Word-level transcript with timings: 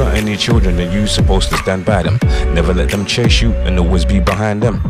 got 0.00 0.16
any 0.16 0.34
children, 0.34 0.76
then 0.76 0.90
you 0.90 1.06
supposed 1.06 1.50
to 1.50 1.56
stand 1.58 1.84
by 1.84 2.02
them. 2.02 2.18
Never 2.54 2.72
let 2.72 2.90
them 2.90 3.04
chase 3.04 3.42
you 3.42 3.52
and 3.66 3.78
always 3.78 4.06
be 4.06 4.18
behind 4.18 4.62
them. 4.62 4.80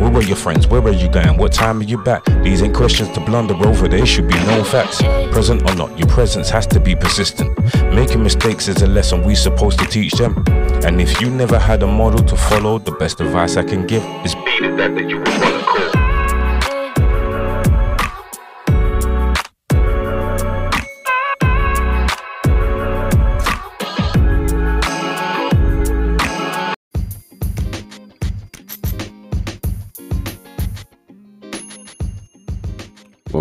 Where 0.00 0.10
were 0.10 0.22
your 0.22 0.36
friends? 0.36 0.66
Where 0.66 0.82
are 0.82 0.92
you 0.92 1.08
going? 1.08 1.36
What 1.36 1.52
time 1.52 1.78
are 1.80 1.84
you 1.84 1.98
back? 1.98 2.24
These 2.42 2.62
ain't 2.62 2.74
questions 2.74 3.08
to 3.10 3.20
blunder 3.20 3.54
over, 3.66 3.86
they 3.86 4.04
should 4.04 4.26
be 4.26 4.34
known 4.46 4.64
facts. 4.64 5.00
Present 5.32 5.62
or 5.70 5.74
not, 5.76 5.96
your 5.96 6.08
presence 6.08 6.50
has 6.50 6.66
to 6.68 6.80
be 6.80 6.96
persistent. 6.96 7.56
Making 7.94 8.24
mistakes 8.24 8.66
is 8.66 8.82
a 8.82 8.88
lesson 8.88 9.22
we 9.22 9.36
supposed 9.36 9.78
to 9.78 9.86
teach 9.86 10.12
them. 10.14 10.42
And 10.84 11.00
if 11.00 11.20
you 11.20 11.30
never 11.30 11.58
had 11.58 11.84
a 11.84 11.86
model 11.86 12.24
to 12.24 12.36
follow, 12.36 12.78
the 12.78 12.92
best 12.92 13.20
advice 13.20 13.56
I 13.56 13.62
can 13.62 13.86
give 13.86 14.02
is 14.24 14.34
be 14.34 14.58
the 14.60 14.76
dad 14.76 14.96
that 14.96 15.08
you 15.08 15.18
would 15.18 15.28
wanna 15.28 15.64
call. 15.64 16.07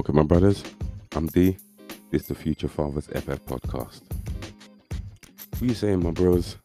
Welcome, 0.08 0.24
my 0.24 0.24
brothers. 0.24 0.64
I'm 1.16 1.28
D. 1.28 1.58
This 2.12 2.22
is 2.22 2.28
the 2.30 2.36
Future 2.36 2.70
Fathers 2.70 3.08
FF 3.08 3.44
podcast. 3.46 4.04
What 5.60 5.62
you 5.62 5.74
saying, 5.74 6.02
my 6.02 6.12
bros? 6.12 6.56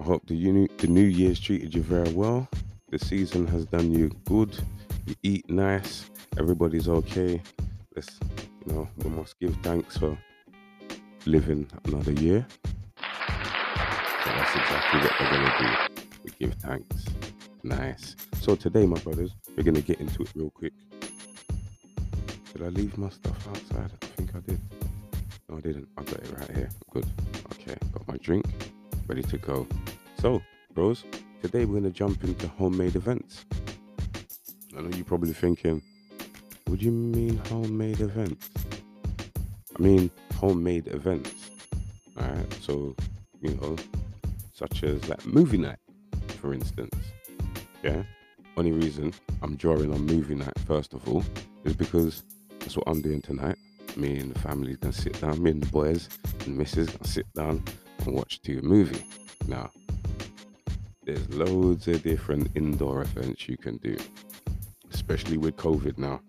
I 0.00 0.02
hope 0.02 0.26
the, 0.26 0.34
uni- 0.34 0.70
the 0.78 0.86
new 0.86 1.04
year's 1.04 1.38
treated 1.38 1.74
you 1.74 1.82
very 1.82 2.10
well. 2.14 2.48
The 2.88 2.98
season 2.98 3.46
has 3.48 3.66
done 3.66 3.92
you 3.92 4.10
good. 4.24 4.58
You 5.04 5.14
eat 5.22 5.50
nice. 5.50 6.08
Everybody's 6.38 6.88
okay. 6.88 7.42
Let's, 7.94 8.18
you 8.64 8.72
know, 8.72 8.88
we 8.96 9.10
must 9.10 9.38
give 9.38 9.54
thanks 9.56 9.98
for 9.98 10.16
living 11.26 11.70
another 11.84 12.12
year. 12.12 12.46
So 12.96 14.30
that's 14.30 14.56
exactly 14.56 15.00
what 15.00 15.20
we're 15.20 15.30
gonna 15.30 15.54
do. 15.58 16.02
We 16.24 16.30
give 16.38 16.54
thanks. 16.54 17.04
Nice. 17.62 18.16
So 18.40 18.56
today, 18.56 18.86
my 18.86 18.98
brothers, 19.00 19.32
we're 19.54 19.64
gonna 19.64 19.82
get 19.82 20.00
into 20.00 20.22
it 20.22 20.32
real 20.34 20.48
quick. 20.48 20.72
Did 22.54 22.66
I 22.66 22.68
leave 22.68 22.96
my 22.96 23.08
stuff 23.08 23.48
outside? 23.48 23.90
I 24.00 24.06
think 24.06 24.30
I 24.32 24.38
did. 24.38 24.60
No, 25.48 25.56
I 25.56 25.60
didn't. 25.60 25.88
I 25.98 26.04
got 26.04 26.14
it 26.14 26.38
right 26.38 26.50
here. 26.56 26.70
Good. 26.92 27.04
Okay, 27.46 27.76
got 27.92 28.06
my 28.06 28.16
drink, 28.18 28.46
ready 29.08 29.24
to 29.24 29.38
go. 29.38 29.66
So, 30.20 30.40
bros, 30.72 31.02
today 31.42 31.64
we're 31.64 31.80
gonna 31.80 31.90
jump 31.90 32.22
into 32.22 32.46
homemade 32.46 32.94
events. 32.94 33.44
I 34.78 34.82
know 34.82 34.96
you're 34.96 35.04
probably 35.04 35.32
thinking, 35.32 35.82
what 36.66 36.78
do 36.78 36.84
you 36.84 36.92
mean 36.92 37.38
homemade 37.48 38.00
events? 38.00 38.50
I 39.76 39.82
mean 39.82 40.08
homemade 40.36 40.86
events. 40.86 41.50
Alright, 42.16 42.52
so 42.60 42.94
you 43.40 43.54
know, 43.56 43.74
such 44.52 44.84
as 44.84 45.08
like 45.08 45.26
movie 45.26 45.58
night, 45.58 45.78
for 46.40 46.54
instance. 46.54 46.94
Yeah. 47.82 48.04
Only 48.56 48.70
reason 48.70 49.12
I'm 49.42 49.56
drawing 49.56 49.92
on 49.92 50.06
movie 50.06 50.36
night 50.36 50.56
first 50.68 50.94
of 50.94 51.08
all 51.08 51.24
is 51.64 51.74
because 51.74 52.22
that's 52.64 52.78
what 52.78 52.88
I'm 52.88 53.02
doing 53.02 53.20
tonight. 53.20 53.56
Me 53.94 54.18
and 54.18 54.34
the 54.34 54.38
family 54.38 54.74
gonna 54.76 54.92
sit 54.92 55.20
down, 55.20 55.42
me 55.42 55.50
and 55.50 55.62
the 55.62 55.66
boys 55.66 56.08
and 56.46 56.56
missus 56.56 56.88
gonna 56.88 57.06
sit 57.06 57.26
down 57.34 57.62
and 57.98 58.14
watch 58.14 58.40
the 58.42 58.58
movie. 58.62 59.04
Now, 59.46 59.70
there's 61.04 61.28
loads 61.28 61.86
of 61.88 62.02
different 62.02 62.48
indoor 62.54 63.02
events 63.02 63.46
you 63.50 63.58
can 63.58 63.76
do, 63.76 63.98
especially 64.90 65.36
with 65.36 65.56
COVID 65.56 65.98
now. 65.98 66.22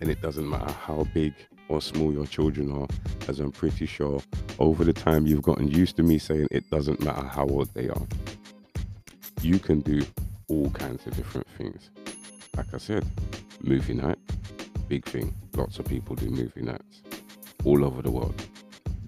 And 0.00 0.10
it 0.10 0.20
doesn't 0.20 0.48
matter 0.48 0.72
how 0.72 1.06
big 1.14 1.32
or 1.68 1.80
small 1.80 2.12
your 2.12 2.26
children 2.26 2.72
are, 2.72 2.88
as 3.28 3.38
I'm 3.38 3.52
pretty 3.52 3.86
sure 3.86 4.20
over 4.58 4.82
the 4.84 4.92
time 4.92 5.24
you've 5.24 5.42
gotten 5.42 5.68
used 5.68 5.96
to 5.98 6.02
me 6.02 6.18
saying 6.18 6.48
it 6.50 6.68
doesn't 6.68 7.00
matter 7.00 7.26
how 7.28 7.46
old 7.46 7.72
they 7.74 7.88
are. 7.88 8.06
You 9.40 9.60
can 9.60 9.82
do 9.82 10.04
all 10.48 10.68
kinds 10.70 11.06
of 11.06 11.16
different 11.16 11.46
things. 11.56 11.90
Like 12.56 12.74
I 12.74 12.78
said, 12.78 13.06
movie 13.62 13.94
night, 13.94 14.13
big 14.94 15.04
thing. 15.06 15.34
Lots 15.56 15.80
of 15.80 15.86
people 15.86 16.14
do 16.14 16.30
movie 16.30 16.62
nights 16.62 17.02
all 17.64 17.84
over 17.84 18.00
the 18.00 18.12
world. 18.12 18.40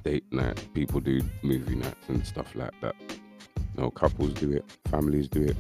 Date 0.03 0.25
night, 0.33 0.59
people 0.75 0.99
do 0.99 1.23
movie 1.43 1.77
nights 1.77 2.09
and 2.09 2.27
stuff 2.27 2.57
like 2.57 2.75
that. 2.81 2.97
You 3.01 3.83
know, 3.83 3.91
couples 3.91 4.33
do 4.33 4.51
it, 4.51 4.65
families 4.91 5.29
do 5.29 5.43
it. 5.43 5.57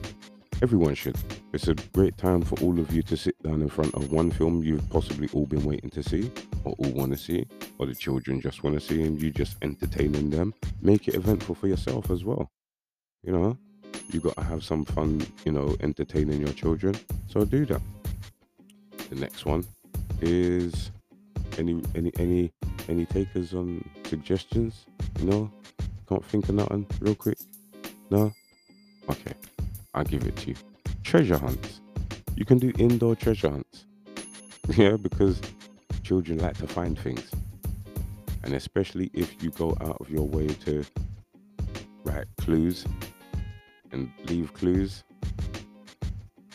Everyone 0.64 0.97
should. 0.97 1.16
It's 1.53 1.69
a 1.69 1.76
great 1.92 2.19
time 2.19 2.42
for 2.42 2.59
all 2.60 2.81
of 2.81 2.92
you 2.92 3.03
to 3.03 3.16
sit 3.16 3.41
down 3.44 3.62
in 3.62 3.69
front 3.69 3.94
of 3.94 4.10
one 4.10 4.32
film 4.32 4.64
you've 4.64 4.91
possibly 4.91 5.28
all 5.32 5.47
been 5.47 5.64
waiting 5.64 5.91
to 5.91 6.03
see, 6.03 6.32
or 6.64 6.75
all 6.76 6.91
want 6.91 7.12
to 7.12 7.19
see, 7.19 7.47
or 7.78 7.87
the 7.87 7.94
children 7.94 8.41
just 8.41 8.64
want 8.64 8.75
to 8.75 8.84
see, 8.84 9.03
and 9.04 9.22
you 9.22 9.31
just 9.31 9.56
entertaining 9.62 10.31
them. 10.31 10.53
Make 10.82 11.06
it 11.06 11.14
eventful 11.14 11.54
for 11.54 11.69
yourself 11.69 12.10
as 12.10 12.25
well. 12.25 12.50
You 13.22 13.31
know, 13.31 13.58
you 14.10 14.19
got 14.19 14.34
to 14.38 14.43
have 14.43 14.64
some 14.64 14.87
fun, 14.87 15.25
you 15.44 15.53
know, 15.53 15.76
entertaining 15.81 16.41
your 16.41 16.54
children. 16.62 16.97
So 17.28 17.44
do 17.44 17.64
that. 17.66 17.82
The 19.08 19.14
next 19.14 19.47
one 19.47 19.64
is 20.21 20.91
any 21.59 21.83
any 21.94 22.12
any 22.19 22.53
any 22.89 23.06
takers 23.06 23.55
on 23.55 23.89
suggestions? 24.05 24.87
You 25.21 25.27
know, 25.27 25.50
can't 26.09 26.25
think 26.25 26.49
of 26.49 26.55
nothing 26.56 26.87
real 27.00 27.15
quick. 27.15 27.39
No, 28.11 28.33
okay, 29.11 29.34
I'll 29.94 30.05
give 30.05 30.27
it 30.27 30.37
to 30.37 30.50
you. 30.50 30.56
Treasure 31.05 31.39
hunts. 31.39 31.81
You 32.37 32.44
can 32.44 32.59
do 32.59 32.72
indoor 32.78 33.17
treasure 33.17 33.50
hunts. 33.50 33.84
Yeah, 34.77 34.97
because 34.97 35.41
children 36.03 36.38
like 36.38 36.56
to 36.59 36.67
find 36.67 36.99
things, 36.99 37.31
and 38.43 38.53
especially 38.55 39.11
if 39.15 39.41
you 39.43 39.50
go 39.50 39.77
out 39.81 39.99
of 40.00 40.11
your 40.11 40.27
way 40.27 40.49
to 40.49 40.84
write 42.05 42.27
clues 42.38 42.84
and 43.93 44.11
leave 44.27 44.53
clues 44.55 45.05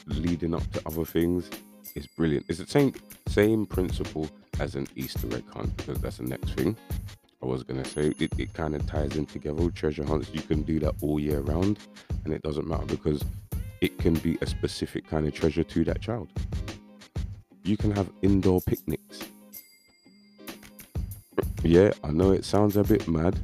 leading 0.07 0.53
up 0.53 0.69
to 0.71 0.81
other 0.85 1.05
things 1.05 1.49
is 1.95 2.07
brilliant. 2.07 2.45
It's 2.49 2.59
the 2.59 2.67
same 2.67 2.93
same 3.27 3.65
principle 3.65 4.29
as 4.59 4.75
an 4.75 4.87
Easter 4.95 5.27
egg 5.35 5.45
hunt 5.53 5.75
because 5.77 5.99
that's 5.99 6.17
the 6.17 6.23
next 6.23 6.51
thing 6.51 6.75
I 7.41 7.45
was 7.45 7.63
gonna 7.63 7.85
say. 7.85 8.13
It, 8.19 8.37
it 8.37 8.53
kind 8.53 8.75
of 8.75 8.85
ties 8.85 9.15
in 9.15 9.25
together 9.25 9.69
treasure 9.71 10.05
hunts. 10.05 10.29
You 10.33 10.41
can 10.41 10.61
do 10.63 10.79
that 10.79 10.95
all 11.01 11.19
year 11.19 11.39
round, 11.41 11.79
and 12.25 12.33
it 12.33 12.41
doesn't 12.43 12.67
matter 12.67 12.85
because 12.85 13.23
it 13.81 13.97
can 13.97 14.13
be 14.15 14.37
a 14.41 14.45
specific 14.45 15.07
kind 15.07 15.27
of 15.27 15.33
treasure 15.33 15.63
to 15.63 15.83
that 15.85 16.01
child. 16.01 16.29
You 17.63 17.77
can 17.77 17.91
have 17.91 18.09
indoor 18.21 18.61
picnics. 18.61 19.19
Yeah, 21.63 21.91
I 22.03 22.11
know 22.11 22.31
it 22.31 22.45
sounds 22.45 22.77
a 22.77 22.83
bit 22.83 23.07
mad, 23.07 23.39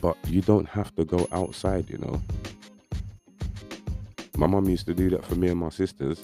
but 0.00 0.16
you 0.26 0.42
don't 0.42 0.68
have 0.68 0.94
to 0.96 1.04
go 1.04 1.26
outside, 1.32 1.90
you 1.90 1.98
know. 1.98 2.22
My 4.36 4.46
mum 4.46 4.68
used 4.68 4.86
to 4.86 4.94
do 4.94 5.10
that 5.10 5.24
for 5.24 5.34
me 5.34 5.48
and 5.48 5.58
my 5.58 5.70
sisters. 5.70 6.20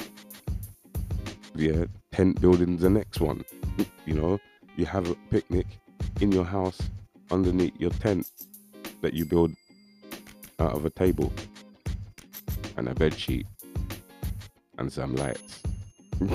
Yeah, 1.54 1.84
tent 2.12 2.40
building 2.40 2.78
the 2.78 2.88
next 2.88 3.20
one. 3.20 3.44
You 4.06 4.14
know, 4.14 4.40
you 4.76 4.86
have 4.86 5.10
a 5.10 5.14
picnic 5.30 5.66
in 6.20 6.32
your 6.32 6.44
house 6.44 6.80
underneath 7.30 7.74
your 7.78 7.90
tent 7.90 8.28
that 9.02 9.12
you 9.12 9.24
build 9.26 9.52
out 10.58 10.72
of 10.72 10.86
a 10.86 10.90
table 10.90 11.32
and 12.76 12.88
a 12.88 12.94
bed 12.94 13.18
sheet 13.18 13.46
and 14.78 14.90
some 14.90 15.14
lights. 15.16 15.62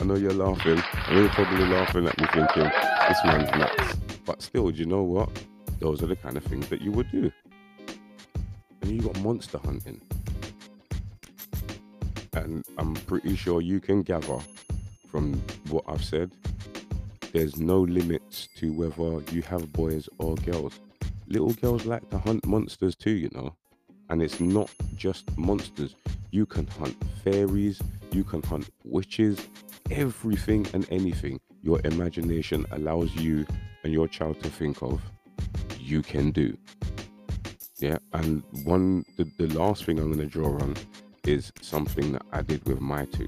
I 0.00 0.04
know 0.04 0.16
you're 0.16 0.32
laughing. 0.32 0.82
I 0.92 1.14
know 1.14 1.20
you're 1.20 1.28
probably 1.30 1.66
laughing 1.66 2.06
at 2.06 2.18
me 2.18 2.26
thinking 2.32 2.70
this 3.08 3.18
man's 3.24 3.50
nuts. 3.52 3.96
But 4.26 4.42
still, 4.42 4.70
do 4.70 4.78
you 4.78 4.86
know 4.86 5.02
what? 5.02 5.30
Those 5.80 6.02
are 6.02 6.06
the 6.06 6.16
kind 6.16 6.36
of 6.36 6.44
things 6.44 6.68
that 6.68 6.82
you 6.82 6.92
would 6.92 7.10
do. 7.10 7.30
And 8.82 8.90
you 8.90 9.02
got 9.02 9.18
monster 9.20 9.58
hunting. 9.58 10.00
And 12.34 12.64
I'm 12.78 12.94
pretty 12.94 13.36
sure 13.36 13.60
you 13.60 13.80
can 13.80 14.02
gather 14.02 14.38
from 15.08 15.34
what 15.68 15.84
I've 15.86 16.04
said, 16.04 16.32
there's 17.32 17.58
no 17.58 17.80
limits 17.80 18.48
to 18.56 18.72
whether 18.72 19.22
you 19.32 19.42
have 19.42 19.72
boys 19.72 20.08
or 20.18 20.34
girls. 20.36 20.80
Little 21.28 21.52
girls 21.54 21.84
like 21.84 22.08
to 22.10 22.18
hunt 22.18 22.46
monsters 22.46 22.94
too, 22.94 23.10
you 23.12 23.30
know. 23.34 23.54
And 24.08 24.22
it's 24.22 24.40
not 24.40 24.70
just 24.96 25.36
monsters. 25.36 25.94
You 26.30 26.46
can 26.46 26.66
hunt 26.66 26.96
fairies, 27.22 27.80
you 28.10 28.24
can 28.24 28.42
hunt 28.42 28.70
witches, 28.84 29.38
everything 29.90 30.66
and 30.72 30.86
anything 30.90 31.40
your 31.62 31.80
imagination 31.84 32.66
allows 32.72 33.14
you 33.14 33.46
and 33.84 33.92
your 33.92 34.08
child 34.08 34.42
to 34.42 34.50
think 34.50 34.82
of, 34.82 35.00
you 35.78 36.02
can 36.02 36.30
do. 36.30 36.56
Yeah, 37.78 37.98
and 38.12 38.42
one 38.64 39.04
the, 39.16 39.30
the 39.38 39.48
last 39.58 39.84
thing 39.84 39.98
I'm 39.98 40.10
gonna 40.10 40.26
draw 40.26 40.48
on 40.60 40.76
is 41.26 41.52
something 41.60 42.12
that 42.12 42.22
I 42.32 42.42
did 42.42 42.64
with 42.66 42.80
my 42.80 43.04
two 43.06 43.26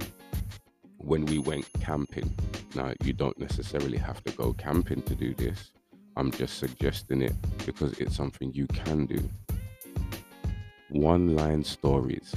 when 0.98 1.24
we 1.26 1.38
went 1.38 1.68
camping. 1.80 2.34
Now, 2.74 2.92
you 3.02 3.12
don't 3.12 3.38
necessarily 3.38 3.98
have 3.98 4.22
to 4.24 4.32
go 4.32 4.52
camping 4.54 5.02
to 5.02 5.14
do 5.14 5.34
this. 5.34 5.72
I'm 6.16 6.30
just 6.30 6.58
suggesting 6.58 7.22
it 7.22 7.34
because 7.64 7.98
it's 7.98 8.16
something 8.16 8.52
you 8.52 8.66
can 8.68 9.06
do. 9.06 9.22
One 10.88 11.34
line 11.36 11.64
stories. 11.64 12.34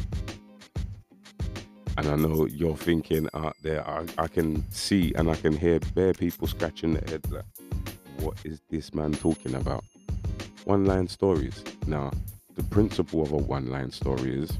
And 1.97 2.07
I 2.07 2.15
know 2.15 2.45
you're 2.47 2.77
thinking 2.77 3.27
out 3.33 3.55
there, 3.63 3.87
I, 3.87 4.05
I 4.17 4.27
can 4.27 4.69
see 4.71 5.13
and 5.15 5.29
I 5.29 5.35
can 5.35 5.55
hear 5.55 5.79
bare 5.95 6.13
people 6.13 6.47
scratching 6.47 6.93
their 6.93 7.09
head 7.09 7.31
like, 7.31 7.45
what 8.19 8.37
is 8.43 8.61
this 8.69 8.93
man 8.93 9.13
talking 9.13 9.55
about? 9.55 9.83
one 10.67 10.83
line 10.83 11.07
stories. 11.07 11.63
Now, 11.87 12.11
the 12.55 12.63
principle 12.63 13.21
of 13.21 13.31
a 13.31 13.37
one 13.37 13.71
line 13.71 13.89
story 13.89 14.43
is 14.43 14.51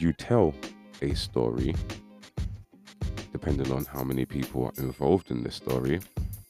you 0.00 0.12
tell 0.12 0.54
a 1.02 1.14
story 1.14 1.74
depending 3.32 3.72
on 3.72 3.84
how 3.84 4.02
many 4.02 4.24
people 4.24 4.66
are 4.66 4.82
involved 4.82 5.30
in 5.30 5.42
this 5.42 5.54
story. 5.54 6.00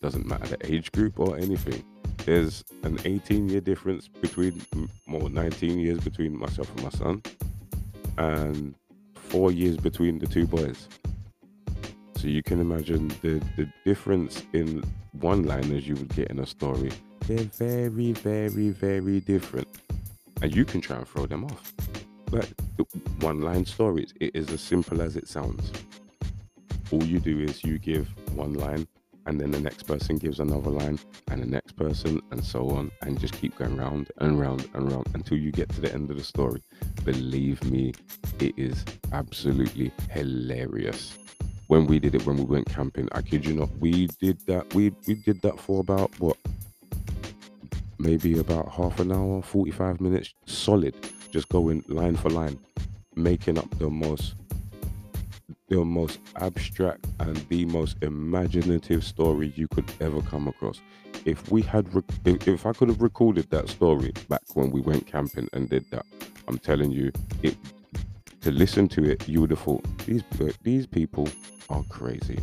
Doesn't 0.00 0.26
matter 0.26 0.56
the 0.56 0.72
age 0.72 0.90
group 0.92 1.20
or 1.20 1.36
anything. 1.36 1.84
There's 2.24 2.64
an 2.82 2.98
18 3.04 3.48
year 3.48 3.60
difference 3.60 4.08
between, 4.08 4.60
more 5.06 5.28
19 5.28 5.78
years 5.78 6.00
between 6.00 6.38
myself 6.38 6.70
and 6.74 6.82
my 6.82 6.90
son, 6.90 7.22
and 8.18 8.74
four 9.14 9.52
years 9.52 9.76
between 9.76 10.18
the 10.18 10.26
two 10.26 10.46
boys. 10.46 10.88
So 12.16 12.28
you 12.28 12.42
can 12.42 12.60
imagine 12.60 13.08
the, 13.22 13.42
the 13.56 13.68
difference 13.84 14.42
in 14.52 14.82
one 15.12 15.44
liners 15.44 15.86
you 15.88 15.94
would 15.94 16.14
get 16.14 16.28
in 16.28 16.38
a 16.40 16.46
story. 16.46 16.90
They're 17.26 17.38
very, 17.38 18.12
very, 18.12 18.70
very 18.70 19.20
different. 19.20 19.68
And 20.42 20.54
you 20.54 20.64
can 20.64 20.80
try 20.80 20.96
and 20.96 21.08
throw 21.08 21.26
them 21.26 21.44
off. 21.44 21.72
Like 22.30 22.48
one 23.20 23.40
line 23.40 23.64
stories, 23.64 24.14
it 24.20 24.36
is 24.36 24.50
as 24.50 24.60
simple 24.60 25.02
as 25.02 25.16
it 25.16 25.26
sounds. 25.26 25.72
All 26.92 27.02
you 27.02 27.18
do 27.18 27.40
is 27.40 27.64
you 27.64 27.78
give 27.78 28.08
one 28.36 28.54
line 28.54 28.86
and 29.26 29.40
then 29.40 29.50
the 29.50 29.60
next 29.60 29.84
person 29.84 30.16
gives 30.16 30.40
another 30.40 30.70
line 30.70 30.98
and 31.28 31.42
the 31.42 31.46
next 31.46 31.76
person 31.76 32.20
and 32.30 32.44
so 32.44 32.70
on 32.70 32.90
and 33.02 33.18
just 33.18 33.34
keep 33.34 33.56
going 33.56 33.76
round 33.76 34.10
and 34.18 34.40
round 34.40 34.68
and 34.74 34.90
round 34.90 35.08
until 35.14 35.38
you 35.38 35.50
get 35.52 35.68
to 35.70 35.80
the 35.80 35.92
end 35.92 36.10
of 36.10 36.16
the 36.16 36.24
story. 36.24 36.62
Believe 37.04 37.62
me 37.64 37.94
it 38.38 38.54
is 38.56 38.84
absolutely 39.12 39.90
hilarious. 40.10 41.18
When 41.66 41.86
we 41.86 41.98
did 41.98 42.14
it 42.14 42.26
when 42.26 42.36
we 42.36 42.44
went 42.44 42.66
camping 42.68 43.08
i 43.12 43.22
kid 43.22 43.44
you 43.44 43.54
not 43.54 43.70
we 43.78 44.08
did 44.20 44.38
that 44.46 44.74
we 44.74 44.92
we 45.06 45.14
did 45.14 45.40
that 45.42 45.58
for 45.58 45.80
about 45.80 46.10
what? 46.18 46.36
Maybe 47.98 48.38
about 48.38 48.70
half 48.70 48.98
an 49.00 49.12
hour 49.12 49.42
45 49.42 50.00
minutes 50.00 50.32
solid 50.46 50.94
just 51.30 51.48
going 51.48 51.84
line 51.88 52.16
for 52.16 52.30
line 52.30 52.58
making 53.14 53.58
up 53.58 53.70
the 53.78 53.88
most 53.88 54.34
the 55.68 55.84
most 55.84 56.18
abstract 56.36 57.06
and 57.20 57.36
the 57.48 57.64
most 57.66 57.96
imaginative 58.02 59.04
story 59.04 59.52
you 59.54 59.68
could 59.68 59.90
ever 60.00 60.20
come 60.22 60.48
across. 60.48 60.80
If 61.24 61.50
we 61.50 61.62
had, 61.62 61.86
if, 62.24 62.48
if 62.48 62.66
I 62.66 62.72
could 62.72 62.88
have 62.88 63.00
recorded 63.00 63.48
that 63.50 63.68
story 63.68 64.12
back 64.28 64.42
when 64.54 64.72
we 64.72 64.80
went 64.80 65.06
camping 65.06 65.48
and 65.52 65.70
did 65.70 65.88
that, 65.92 66.04
I'm 66.48 66.58
telling 66.58 66.90
you, 66.90 67.12
it 67.42 67.56
to 68.40 68.50
listen 68.50 68.88
to 68.88 69.04
it, 69.04 69.28
you 69.28 69.42
would 69.42 69.50
have 69.50 69.60
thought 69.60 69.84
these 70.06 70.24
these 70.62 70.86
people 70.86 71.28
are 71.68 71.84
crazy. 71.88 72.40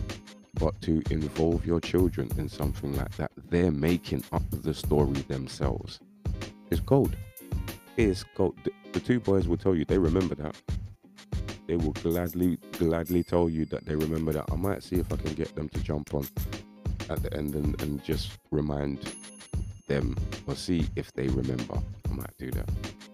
But 0.53 0.79
to 0.81 1.03
involve 1.11 1.65
your 1.65 1.81
children 1.81 2.29
in 2.37 2.47
something 2.49 2.95
like 2.95 3.15
that, 3.17 3.31
they're 3.49 3.71
making 3.71 4.23
up 4.31 4.43
the 4.49 4.73
story 4.73 5.21
themselves. 5.27 5.99
It's 6.71 6.79
gold. 6.79 7.15
The, 7.97 8.51
the 8.93 8.99
two 8.99 9.19
boys 9.19 9.47
will 9.47 9.57
tell 9.57 9.75
you 9.75 9.83
they 9.83 9.97
remember 9.97 10.35
that 10.35 10.55
they 11.67 11.75
will 11.75 11.91
gladly 11.91 12.57
gladly 12.79 13.23
tell 13.23 13.49
you 13.49 13.65
that 13.65 13.85
they 13.85 13.95
remember 13.95 14.31
that. 14.31 14.45
I 14.51 14.55
might 14.55 14.81
see 14.83 14.95
if 14.95 15.11
I 15.11 15.17
can 15.17 15.33
get 15.33 15.53
them 15.55 15.67
to 15.69 15.79
jump 15.81 16.13
on 16.13 16.25
at 17.09 17.21
the 17.21 17.33
end 17.33 17.55
and, 17.55 17.79
and 17.81 18.03
just 18.03 18.37
remind 18.51 19.13
them 19.87 20.15
or 20.47 20.55
see 20.55 20.87
if 20.95 21.11
they 21.13 21.27
remember. 21.27 21.77
I 22.09 22.13
might 22.13 22.37
do 22.37 22.51
that. 22.51 22.69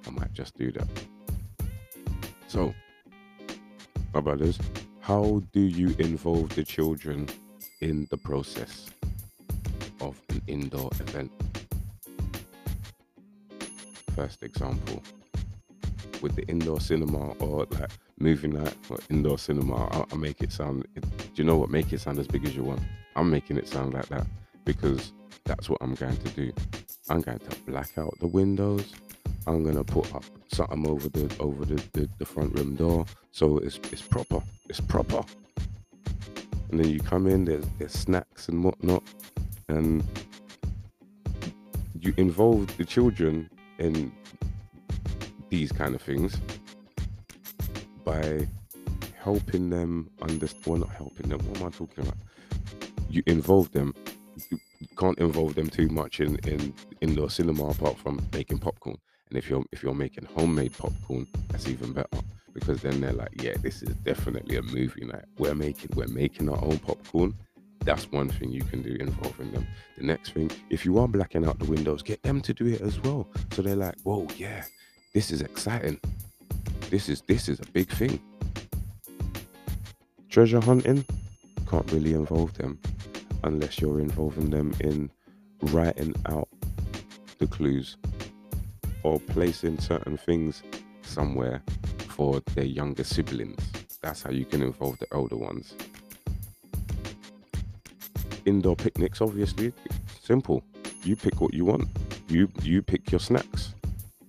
I 0.08 0.12
might 0.12 0.34
just 0.34 0.56
do 0.56 0.72
that. 0.74 0.88
So, 2.48 2.74
my 4.14 4.22
brothers, 4.22 4.60
how 5.00 5.42
do 5.52 5.62
you 5.62 5.96
involve 5.98 6.54
the 6.56 6.64
children 6.64 7.28
in 7.82 8.08
the 8.12 8.18
process 8.18 8.90
of 10.00 10.22
an 10.30 10.42
indoor 10.48 10.90
event? 11.00 11.32
First 14.16 14.44
example 14.44 15.02
with 16.22 16.36
the 16.36 16.44
indoor 16.48 16.80
cinema 16.80 17.32
or 17.34 17.68
like 17.72 17.92
movie 18.20 18.48
night 18.48 18.76
or 18.90 18.98
indoor 19.10 19.38
cinema, 19.38 19.88
I, 19.88 20.06
I 20.12 20.16
make 20.16 20.42
it 20.42 20.52
sound. 20.52 20.86
It, 20.96 21.02
do 21.02 21.28
you 21.36 21.44
know 21.44 21.58
what? 21.58 21.70
Make 21.70 21.92
it 21.94 22.00
sound 22.00 22.20
as 22.20 22.28
big 22.28 22.46
as 22.46 22.56
you 22.56 22.64
want. 22.64 22.82
I'm 23.16 23.30
making 23.30 23.58
it 23.58 23.68
sound 23.68 23.94
like 23.94 24.08
that 24.10 24.26
because 24.66 25.14
that's 25.46 25.70
what 25.70 25.80
I'm 25.82 25.96
going 25.96 26.18
to 26.18 26.30
do. 26.30 26.54
I'm 27.10 27.22
going 27.22 27.40
to 27.40 27.60
black 27.68 27.98
out 27.98 28.14
the 28.20 28.28
windows. 28.28 28.94
I'm 29.46 29.64
gonna 29.64 29.84
put 29.84 30.14
up 30.16 30.24
something 30.48 30.88
over 30.88 31.10
the 31.10 31.36
over 31.40 31.66
the, 31.66 31.76
the, 31.92 32.10
the 32.18 32.26
front 32.26 32.58
room 32.58 32.76
door 32.76 33.06
so 33.32 33.58
it's 33.58 33.78
it's 33.92 34.02
proper. 34.02 34.42
It's 34.70 34.80
proper. 34.80 35.24
And 36.70 36.80
then 36.80 36.90
you 36.90 37.00
come 37.00 37.28
in, 37.28 37.46
there's 37.46 37.66
there's 37.78 37.92
snacks 37.94 38.48
and 38.48 38.64
whatnot, 38.64 39.04
and 39.68 40.04
you 42.00 42.14
involve 42.18 42.76
the 42.78 42.86
children 42.86 43.50
in 43.80 44.12
these 45.50 45.72
kind 45.72 45.96
of 45.96 46.02
things 46.02 46.38
by 48.04 48.48
helping 49.16 49.70
them 49.70 50.10
understand. 50.22 50.66
Well, 50.66 50.80
not 50.80 50.90
helping 50.90 51.30
them. 51.30 51.40
What 51.48 51.62
am 51.62 51.68
I 51.68 51.70
talking 51.70 52.04
about? 52.04 52.18
You 53.10 53.24
involve 53.26 53.72
them. 53.72 53.94
You 54.50 54.58
can't 54.98 55.18
involve 55.20 55.56
them 55.56 55.70
too 55.70 55.88
much 55.88 56.20
in 56.20 56.38
in 56.40 56.74
indoor 57.02 57.30
cinema 57.30 57.68
apart 57.68 57.98
from 57.98 58.20
making 58.34 58.60
popcorn. 58.60 58.98
And 59.30 59.38
if 59.38 59.50
you're 59.50 59.64
if 59.72 59.82
you're 59.84 59.94
making 59.94 60.26
homemade 60.26 60.78
popcorn, 60.78 61.28
that's 61.50 61.68
even 61.68 61.94
better 61.94 62.20
because 62.54 62.82
then 62.82 63.02
they're 63.02 63.14
like, 63.14 63.42
yeah, 63.42 63.56
this 63.62 63.82
is 63.82 63.96
definitely 63.98 64.58
a 64.58 64.62
movie 64.62 65.06
night. 65.06 65.26
We're 65.38 65.56
making 65.56 65.92
we're 65.96 66.08
making 66.08 66.50
our 66.50 66.64
own 66.64 66.80
popcorn. 66.80 67.34
That's 67.84 68.10
one 68.12 68.30
thing 68.30 68.52
you 68.52 68.64
can 68.64 68.82
do 68.82 68.96
involving 69.00 69.52
them. 69.52 69.68
The 69.98 70.06
next 70.06 70.32
thing, 70.32 70.50
if 70.70 70.86
you 70.86 70.98
are 71.00 71.08
blacking 71.08 71.46
out 71.46 71.60
the 71.60 71.66
windows, 71.66 72.02
get 72.02 72.24
them 72.24 72.42
to 72.42 72.54
do 72.54 72.68
it 72.68 72.82
as 72.82 73.00
well. 73.02 73.28
So 73.52 73.62
they're 73.62 73.76
like, 73.76 74.00
whoa, 74.04 74.28
yeah, 74.38 74.64
this 75.14 75.32
is 75.32 75.42
exciting. 75.42 76.00
This 76.90 77.10
is 77.10 77.22
this 77.22 77.50
is 77.50 77.60
a 77.60 77.66
big 77.72 77.90
thing. 77.90 78.20
Treasure 80.30 80.62
hunting 80.62 81.06
can't 81.68 81.92
really 81.92 82.14
involve 82.14 82.54
them 82.54 82.80
unless 83.44 83.80
you're 83.80 84.00
involving 84.00 84.50
them 84.50 84.74
in 84.80 85.10
writing 85.62 86.16
out 86.28 86.48
the 87.40 87.48
clues 87.48 87.98
or 89.04 89.20
placing 89.20 89.78
certain 89.80 90.18
things 90.18 90.64
somewhere 91.02 91.62
for 92.08 92.42
their 92.56 92.64
younger 92.64 93.04
siblings. 93.04 93.60
That's 94.02 94.24
how 94.24 94.32
you 94.32 94.46
can 94.46 94.62
involve 94.62 95.00
the 95.00 95.08
older 95.14 95.36
ones. 95.36 95.76
Indoor 98.46 98.76
picnics, 98.76 99.22
obviously, 99.22 99.74
simple. 100.22 100.64
You 101.04 101.16
pick 101.16 101.42
what 101.42 101.54
you 101.54 101.66
want. 101.66 101.88
You 102.28 102.50
you 102.62 102.82
pick 102.82 103.12
your 103.12 103.20
snacks 103.20 103.74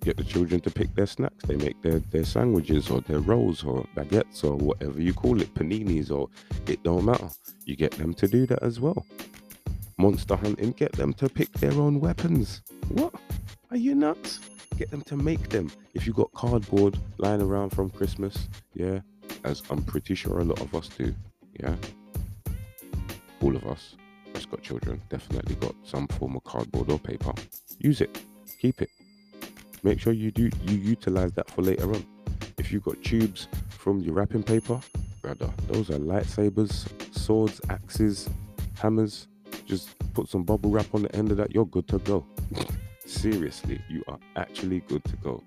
get 0.04 0.16
the 0.18 0.25
children 0.25 0.61
to 0.61 0.71
pick 0.71 0.94
their 0.94 1.06
snacks. 1.06 1.44
They 1.47 1.56
make 1.56 1.80
their, 1.83 1.99
their 1.99 2.25
sandwiches 2.25 2.90
or 2.90 3.00
their 3.00 3.21
rolls 3.21 3.64
or 3.64 3.87
baguettes 3.97 4.44
or 4.44 4.56
whatever 4.56 5.00
you 5.00 5.14
call 5.14 5.40
it, 5.40 5.52
paninis 5.54 6.11
or 6.11 6.28
it 6.66 6.83
don't 6.83 7.06
matter. 7.06 7.30
You 7.64 7.75
get 7.75 7.92
them 7.92 8.12
to 8.14 8.28
do 8.28 8.47
that 8.47 8.62
as 8.62 8.78
well. 8.78 9.04
Monster 9.97 10.37
hunting, 10.37 10.73
get 10.73 10.92
them 10.92 11.14
to 11.14 11.28
pick 11.28 11.50
their 11.52 11.73
own 11.73 12.00
weapons. 12.00 12.61
What? 12.88 13.14
Are 13.71 13.76
you 13.76 13.94
nuts? 13.94 14.40
Get 14.76 14.90
them 14.90 15.02
to 15.02 15.16
make 15.16 15.49
them. 15.49 15.71
If 15.94 16.06
you 16.06 16.12
got 16.12 16.33
cardboard 16.33 16.99
lying 17.18 17.40
around 17.40 17.71
from 17.71 17.88
Christmas, 17.88 18.49
yeah, 18.75 19.00
as 19.44 19.62
I'm 19.71 19.83
pretty 19.83 20.14
sure 20.14 20.40
a 20.40 20.44
lot 20.44 20.61
of 20.61 20.75
us 20.75 20.88
do, 20.88 21.14
yeah, 21.61 21.76
all 23.40 23.56
of 23.56 23.64
us 23.66 23.97
that's 24.34 24.46
got 24.46 24.62
children 24.62 25.00
definitely 25.08 25.54
got 25.54 25.74
some 25.84 26.06
form 26.08 26.36
of 26.36 26.44
cardboard 26.44 26.90
or 26.90 26.98
paper. 26.98 27.32
Use 27.78 28.00
it, 28.00 28.20
keep 28.60 28.82
it, 28.82 28.90
make 29.84 30.00
sure 30.00 30.12
you 30.12 30.30
do 30.30 30.50
you 30.64 30.76
utilize 30.76 31.32
that 31.32 31.48
for 31.48 31.62
later 31.62 31.94
on. 31.94 32.04
If 32.58 32.72
you've 32.72 32.82
got 32.82 33.02
tubes 33.02 33.48
from 33.70 34.00
your 34.00 34.14
wrapping 34.14 34.42
paper, 34.42 34.80
brother, 35.22 35.50
those 35.68 35.88
are 35.90 35.98
lightsabers, 35.98 36.86
swords, 37.16 37.60
axes, 37.70 38.28
hammers. 38.76 39.28
Just 39.66 39.96
put 40.12 40.28
some 40.28 40.42
bubble 40.42 40.70
wrap 40.70 40.92
on 40.94 41.02
the 41.02 41.16
end 41.16 41.30
of 41.30 41.36
that, 41.38 41.54
you're 41.54 41.66
good 41.66 41.88
to 41.88 41.98
go. 41.98 42.26
Seriously, 43.06 43.80
you 43.88 44.02
are 44.08 44.18
actually 44.36 44.80
good 44.80 45.04
to 45.04 45.16
go. 45.16 45.42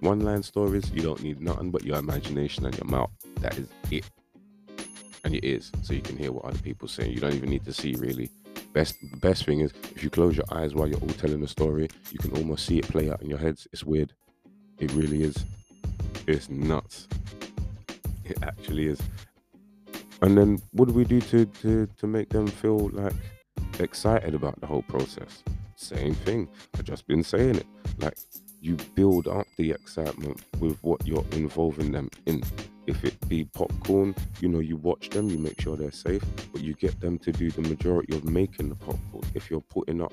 One 0.00 0.20
line 0.20 0.42
stories, 0.42 0.90
you 0.92 1.02
don't 1.02 1.22
need 1.22 1.40
nothing 1.40 1.70
but 1.70 1.84
your 1.84 1.98
imagination 1.98 2.66
and 2.66 2.76
your 2.76 2.86
mouth. 2.86 3.10
That 3.40 3.58
is 3.58 3.68
it. 3.90 4.04
And 5.24 5.34
your 5.34 5.44
ears, 5.44 5.70
so 5.82 5.92
you 5.92 6.00
can 6.00 6.16
hear 6.16 6.32
what 6.32 6.46
other 6.46 6.58
people 6.58 6.88
say. 6.88 7.08
You 7.08 7.20
don't 7.20 7.34
even 7.34 7.50
need 7.50 7.64
to 7.66 7.72
see 7.72 7.94
really 7.98 8.30
best 8.72 8.96
best 9.20 9.44
thing 9.44 9.60
is 9.60 9.72
if 9.94 10.02
you 10.02 10.10
close 10.10 10.36
your 10.36 10.46
eyes 10.50 10.74
while 10.74 10.86
you're 10.88 11.00
all 11.00 11.08
telling 11.08 11.40
the 11.40 11.48
story, 11.48 11.88
you 12.10 12.18
can 12.18 12.32
almost 12.36 12.66
see 12.66 12.78
it 12.78 12.88
play 12.88 13.10
out 13.10 13.22
in 13.22 13.28
your 13.28 13.38
heads. 13.38 13.66
It's 13.72 13.84
weird. 13.84 14.12
It 14.78 14.92
really 14.92 15.22
is. 15.22 15.44
It's 16.26 16.48
nuts. 16.48 17.08
It 18.24 18.38
actually 18.42 18.86
is. 18.86 19.00
And 20.22 20.36
then 20.36 20.60
what 20.72 20.88
do 20.88 20.94
we 20.94 21.04
do 21.04 21.20
to 21.20 21.44
to 21.62 21.86
to 21.86 22.06
make 22.06 22.28
them 22.30 22.46
feel 22.46 22.88
like 22.90 23.14
excited 23.78 24.34
about 24.34 24.60
the 24.60 24.66
whole 24.66 24.82
process? 24.82 25.42
Same 25.76 26.14
thing. 26.14 26.48
I've 26.74 26.84
just 26.84 27.06
been 27.06 27.24
saying 27.24 27.56
it. 27.56 27.66
Like 27.98 28.18
you 28.60 28.76
build 28.94 29.26
up 29.26 29.46
the 29.56 29.70
excitement 29.70 30.42
with 30.60 30.78
what 30.82 31.06
you're 31.06 31.24
involving 31.32 31.92
them 31.92 32.10
in 32.26 32.42
if 32.90 33.04
it 33.04 33.28
be 33.28 33.44
popcorn, 33.44 34.14
you 34.40 34.48
know, 34.48 34.58
you 34.58 34.76
watch 34.76 35.08
them, 35.10 35.30
you 35.30 35.38
make 35.38 35.60
sure 35.60 35.76
they're 35.76 35.92
safe, 35.92 36.22
but 36.52 36.60
you 36.60 36.74
get 36.74 37.00
them 37.00 37.18
to 37.18 37.30
do 37.32 37.50
the 37.50 37.62
majority 37.62 38.14
of 38.16 38.24
making 38.24 38.68
the 38.68 38.74
popcorn. 38.74 39.24
If 39.34 39.50
you're 39.50 39.60
putting 39.60 40.02
up 40.02 40.12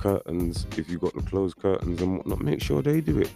curtains, 0.00 0.66
if 0.76 0.90
you've 0.90 1.00
got 1.00 1.14
the 1.14 1.22
closed 1.22 1.56
curtains 1.56 2.02
and 2.02 2.18
whatnot, 2.18 2.40
make 2.40 2.60
sure 2.60 2.82
they 2.82 3.00
do 3.00 3.20
it. 3.20 3.30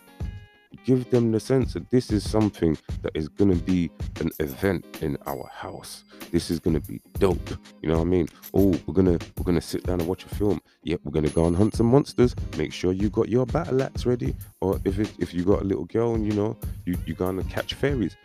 Give 0.85 1.09
them 1.11 1.31
the 1.31 1.39
sense 1.39 1.75
that 1.75 1.91
this 1.91 2.11
is 2.11 2.29
something 2.29 2.77
that 3.03 3.13
is 3.15 3.29
gonna 3.29 3.55
be 3.55 3.91
an 4.21 4.31
event 4.41 4.85
in 5.01 5.17
our 5.27 5.47
house. 5.53 6.03
This 6.33 6.51
is 6.51 6.59
gonna 6.59 6.81
be 6.81 7.01
dope. 7.19 7.51
You 7.83 7.91
know 7.91 7.99
what 7.99 8.07
I 8.07 8.11
mean? 8.17 8.29
Oh, 8.53 8.71
we're 8.87 8.95
gonna 8.95 9.19
we're 9.37 9.45
gonna 9.45 9.61
sit 9.61 9.85
down 9.85 10.01
and 10.01 10.09
watch 10.09 10.25
a 10.25 10.35
film. 10.35 10.61
Yep, 10.83 11.01
we're 11.05 11.13
gonna 11.13 11.29
go 11.29 11.47
and 11.47 11.55
hunt 11.55 11.77
some 11.77 11.87
monsters. 11.87 12.35
Make 12.57 12.73
sure 12.73 12.93
you 12.93 13.11
got 13.11 13.29
your 13.29 13.47
battle 13.47 13.83
axe 13.83 14.07
ready. 14.07 14.35
Or 14.61 14.81
if 14.85 14.99
it, 14.99 15.13
if 15.19 15.33
you 15.33 15.45
got 15.45 15.61
a 15.61 15.65
little 15.65 15.85
girl 15.85 16.15
and 16.15 16.27
you 16.27 16.33
know 16.33 16.57
you 16.87 16.97
you 17.07 17.15
gonna 17.15 17.45
catch 17.45 17.75
fairies, 17.75 18.17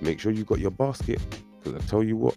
make 0.00 0.20
sure 0.20 0.32
you 0.32 0.44
got 0.44 0.58
your 0.58 0.70
basket. 0.70 1.20
Cause 1.62 1.74
I 1.74 1.78
tell 1.80 2.02
you 2.02 2.16
what, 2.16 2.36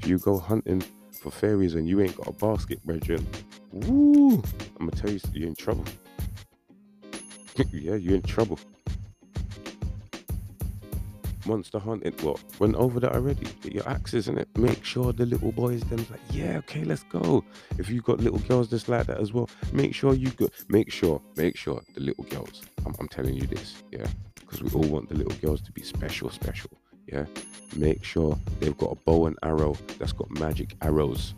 if 0.00 0.06
you 0.06 0.18
go 0.18 0.38
hunting 0.38 0.82
for 1.12 1.30
fairies 1.30 1.74
and 1.74 1.88
you 1.88 2.00
ain't 2.00 2.16
got 2.16 2.28
a 2.28 2.32
basket, 2.32 2.84
brethren, 2.84 3.26
woo, 3.72 4.42
I'm 4.78 4.88
gonna 4.88 4.92
tell 4.92 5.10
you, 5.10 5.20
you're 5.32 5.48
in 5.48 5.54
trouble. 5.54 5.84
yeah, 7.72 7.94
you're 7.94 8.16
in 8.16 8.22
trouble. 8.22 8.58
Monster 11.46 11.78
hunting, 11.78 12.12
what? 12.20 12.42
Went 12.58 12.76
over 12.76 13.00
that 13.00 13.12
already. 13.12 13.46
Get 13.62 13.72
your 13.72 13.88
axes 13.88 14.28
in 14.28 14.38
it. 14.38 14.48
Make 14.56 14.84
sure 14.84 15.12
the 15.12 15.26
little 15.26 15.52
boys 15.52 15.82
them's 15.84 16.10
like, 16.10 16.20
yeah, 16.30 16.58
okay, 16.58 16.84
let's 16.84 17.02
go. 17.04 17.42
If 17.78 17.88
you 17.88 18.02
got 18.02 18.20
little 18.20 18.38
girls 18.40 18.68
just 18.68 18.88
like 18.88 19.06
that 19.06 19.18
as 19.18 19.32
well, 19.32 19.48
make 19.72 19.94
sure 19.94 20.14
you 20.14 20.30
go. 20.30 20.48
Make 20.68 20.92
sure, 20.92 21.20
make 21.36 21.56
sure 21.56 21.82
the 21.94 22.00
little 22.00 22.24
girls. 22.24 22.62
I'm, 22.84 22.94
I'm 22.98 23.08
telling 23.08 23.34
you 23.34 23.46
this, 23.46 23.82
yeah, 23.90 24.06
because 24.34 24.62
we 24.62 24.70
all 24.72 24.88
want 24.88 25.08
the 25.08 25.14
little 25.14 25.36
girls 25.40 25.62
to 25.62 25.72
be 25.72 25.82
special, 25.82 26.28
special. 26.30 26.70
Yeah, 27.06 27.24
make 27.74 28.04
sure 28.04 28.38
they've 28.60 28.76
got 28.76 28.92
a 28.92 28.94
bow 28.94 29.26
and 29.26 29.36
arrow 29.42 29.76
that's 29.98 30.12
got 30.12 30.30
magic 30.30 30.76
arrows. 30.82 31.34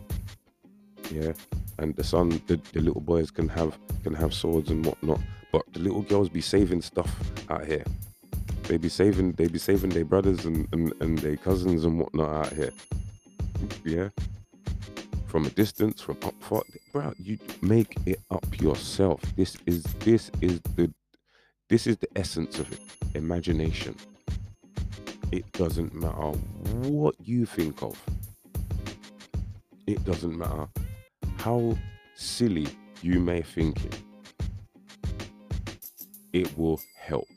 Yeah, 1.09 1.33
and 1.79 1.95
the 1.95 2.03
son, 2.03 2.41
the, 2.47 2.59
the 2.73 2.81
little 2.81 3.01
boys 3.01 3.31
can 3.31 3.47
have 3.49 3.77
can 4.03 4.13
have 4.13 4.33
swords 4.33 4.69
and 4.69 4.85
whatnot, 4.85 5.21
but 5.51 5.63
the 5.73 5.79
little 5.79 6.01
girls 6.01 6.29
be 6.29 6.41
saving 6.41 6.81
stuff 6.81 7.09
out 7.49 7.65
here. 7.65 7.83
They 8.67 8.77
be 8.77 8.89
saving, 8.89 9.33
they 9.33 9.47
be 9.47 9.59
saving 9.59 9.91
their 9.91 10.05
brothers 10.05 10.45
and, 10.45 10.67
and, 10.71 10.93
and 11.01 11.17
their 11.19 11.37
cousins 11.37 11.85
and 11.85 11.99
whatnot 11.99 12.47
out 12.47 12.53
here. 12.53 12.71
Yeah, 13.83 14.09
from 15.27 15.45
a 15.45 15.49
distance, 15.49 16.01
from 16.01 16.17
up 16.23 16.35
far, 16.39 16.61
bro. 16.91 17.13
You 17.17 17.39
make 17.61 17.97
it 18.05 18.19
up 18.29 18.61
yourself. 18.61 19.21
This 19.35 19.57
is 19.65 19.83
this 19.99 20.31
is 20.41 20.61
the 20.75 20.93
this 21.69 21.87
is 21.87 21.97
the 21.97 22.07
essence 22.15 22.59
of 22.59 22.71
it. 22.71 22.79
Imagination. 23.15 23.95
It 25.31 25.51
doesn't 25.53 25.93
matter 25.95 26.37
what 26.87 27.15
you 27.19 27.45
think 27.47 27.81
of. 27.81 27.99
It 29.87 30.05
doesn't 30.05 30.37
matter 30.37 30.67
how 31.37 31.77
silly 32.15 32.67
you 33.01 33.19
may 33.19 33.41
think 33.41 33.83
it. 33.85 33.97
It 36.31 36.57
will 36.57 36.79
help 36.95 37.27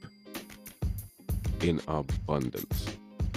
in 1.67 1.81
abundance. 1.89 2.87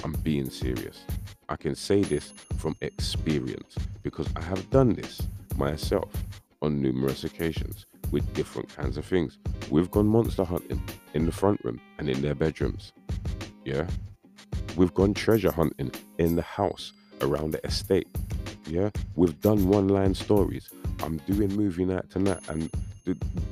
I'm 0.04 0.14
being 0.24 0.50
serious. 0.50 1.04
I 1.50 1.56
can 1.56 1.74
say 1.74 2.04
this 2.04 2.32
from 2.58 2.76
experience 2.82 3.76
because 4.04 4.28
I 4.36 4.42
have 4.42 4.70
done 4.70 4.94
this 4.94 5.22
myself 5.58 6.12
on 6.62 6.82
numerous 6.82 7.24
occasions 7.24 7.88
with 8.12 8.32
different 8.34 8.70
kinds 8.76 8.98
of 8.98 9.06
things. 9.06 9.40
We've 9.70 9.90
gone 9.90 10.08
monster 10.08 10.44
hunting 10.44 10.82
in 11.14 11.26
the 11.26 11.32
front 11.32 11.64
room 11.64 11.82
and 11.98 12.08
in 12.08 12.22
their 12.22 12.36
bedrooms. 12.36 12.94
Yeah. 13.66 13.88
We've 14.76 14.94
gone 14.94 15.14
treasure 15.14 15.52
hunting 15.52 15.92
in 16.20 16.36
the 16.36 16.44
house 16.44 16.94
around 17.22 17.52
the 17.52 17.66
estate. 17.66 18.08
Yeah. 18.68 18.92
We've 19.16 19.40
done 19.42 19.68
one 19.68 19.88
line 19.88 20.14
stories. 20.14 20.70
I'm 21.02 21.18
doing 21.28 21.56
movie 21.56 21.86
night 21.86 22.10
tonight. 22.12 22.40
And 22.48 22.70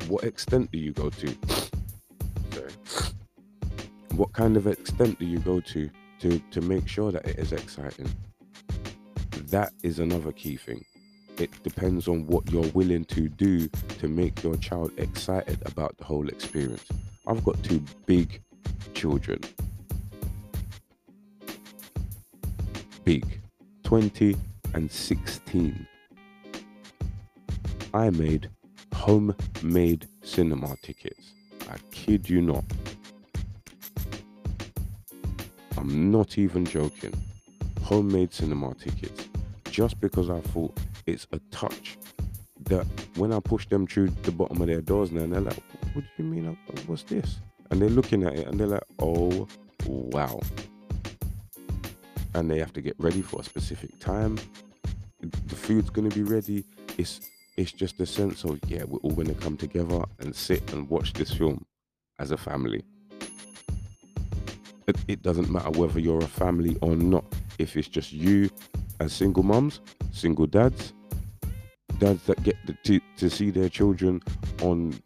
what 0.07 0.23
extent 0.23 0.71
do 0.71 0.77
you 0.77 0.91
go 0.91 1.09
to? 1.09 1.66
What 4.17 4.33
kind 4.33 4.57
of 4.57 4.65
extent 4.65 5.19
do 5.19 5.25
you 5.27 5.37
go 5.37 5.59
to 5.59 5.91
to 6.21 6.39
to 6.39 6.61
make 6.61 6.87
sure 6.87 7.11
that 7.11 7.23
it 7.27 7.37
is 7.37 7.51
exciting? 7.51 8.09
That 9.51 9.73
is 9.83 9.99
another 9.99 10.31
key 10.31 10.57
thing. 10.57 10.83
It 11.37 11.51
depends 11.61 12.07
on 12.07 12.25
what 12.25 12.51
you're 12.51 12.71
willing 12.71 13.05
to 13.05 13.29
do 13.29 13.67
to 13.99 14.07
make 14.07 14.41
your 14.41 14.55
child 14.57 14.91
excited 14.97 15.59
about 15.67 15.95
the 15.99 16.03
whole 16.03 16.29
experience. 16.29 16.83
I've 17.27 17.43
got 17.43 17.61
two 17.61 17.83
big 18.07 18.41
children. 18.95 19.39
Big. 23.03 23.39
20 23.83 24.35
and 24.73 24.91
16. 24.91 25.87
I 27.93 28.09
made 28.09 28.49
homemade 28.95 30.07
cinema 30.23 30.75
tickets. 30.81 31.33
I 31.69 31.77
kid 31.91 32.27
you 32.27 32.41
not. 32.41 32.65
I'm 35.77 36.11
not 36.11 36.37
even 36.37 36.65
joking. 36.65 37.13
Homemade 37.83 38.33
cinema 38.33 38.73
tickets. 38.75 39.29
Just 39.69 39.99
because 40.01 40.29
I 40.29 40.41
thought 40.41 40.77
it's 41.05 41.27
a 41.31 41.39
touch 41.51 41.97
that 42.65 42.85
when 43.15 43.31
I 43.31 43.39
push 43.39 43.67
them 43.67 43.85
through 43.85 44.09
the 44.23 44.31
bottom 44.31 44.61
of 44.61 44.67
their 44.67 44.81
doors 44.81 45.11
now, 45.11 45.21
and 45.21 45.33
they're 45.33 45.41
like, 45.41 45.61
what 45.93 46.03
do 46.03 46.23
you 46.23 46.25
mean? 46.25 46.47
Uh, 46.47 46.81
what's 46.87 47.03
this? 47.03 47.39
And 47.69 47.81
they're 47.81 47.89
looking 47.89 48.23
at 48.23 48.33
it 48.33 48.47
and 48.47 48.59
they're 48.59 48.67
like, 48.67 48.83
oh, 48.99 49.47
wow. 49.85 50.39
And 52.33 52.49
they 52.49 52.59
have 52.59 52.73
to 52.73 52.81
get 52.81 52.95
ready 52.97 53.21
for 53.21 53.41
a 53.41 53.43
specific 53.43 53.99
time. 53.99 54.37
The 55.21 55.55
food's 55.55 55.89
going 55.89 56.09
to 56.09 56.15
be 56.15 56.23
ready. 56.23 56.65
It's 56.97 57.21
it's 57.57 57.71
just 57.71 57.99
a 57.99 58.05
sense 58.05 58.43
of, 58.43 58.59
yeah, 58.67 58.83
we're 58.83 58.99
all 58.99 59.11
going 59.11 59.27
to 59.27 59.33
come 59.33 59.57
together 59.57 60.03
and 60.19 60.35
sit 60.35 60.71
and 60.73 60.87
watch 60.89 61.13
this 61.13 61.33
film 61.33 61.65
as 62.19 62.29
a 62.29 62.37
family. 62.37 62.83
It, 64.87 65.21
doesn't 65.21 65.49
matter 65.49 65.69
whether 65.71 65.99
you're 65.99 66.23
a 66.23 66.27
family 66.27 66.77
or 66.81 66.95
not. 66.95 67.25
If 67.59 67.75
it's 67.75 67.89
just 67.89 68.13
you 68.13 68.49
as 69.01 69.11
single 69.11 69.43
mums, 69.43 69.81
single 70.13 70.45
dads, 70.45 70.93
dads 71.99 72.23
that 72.23 72.41
get 72.43 72.55
to, 72.85 72.99
to 73.17 73.29
see 73.29 73.51
their 73.51 73.67
children 73.67 74.21
on 74.61 74.97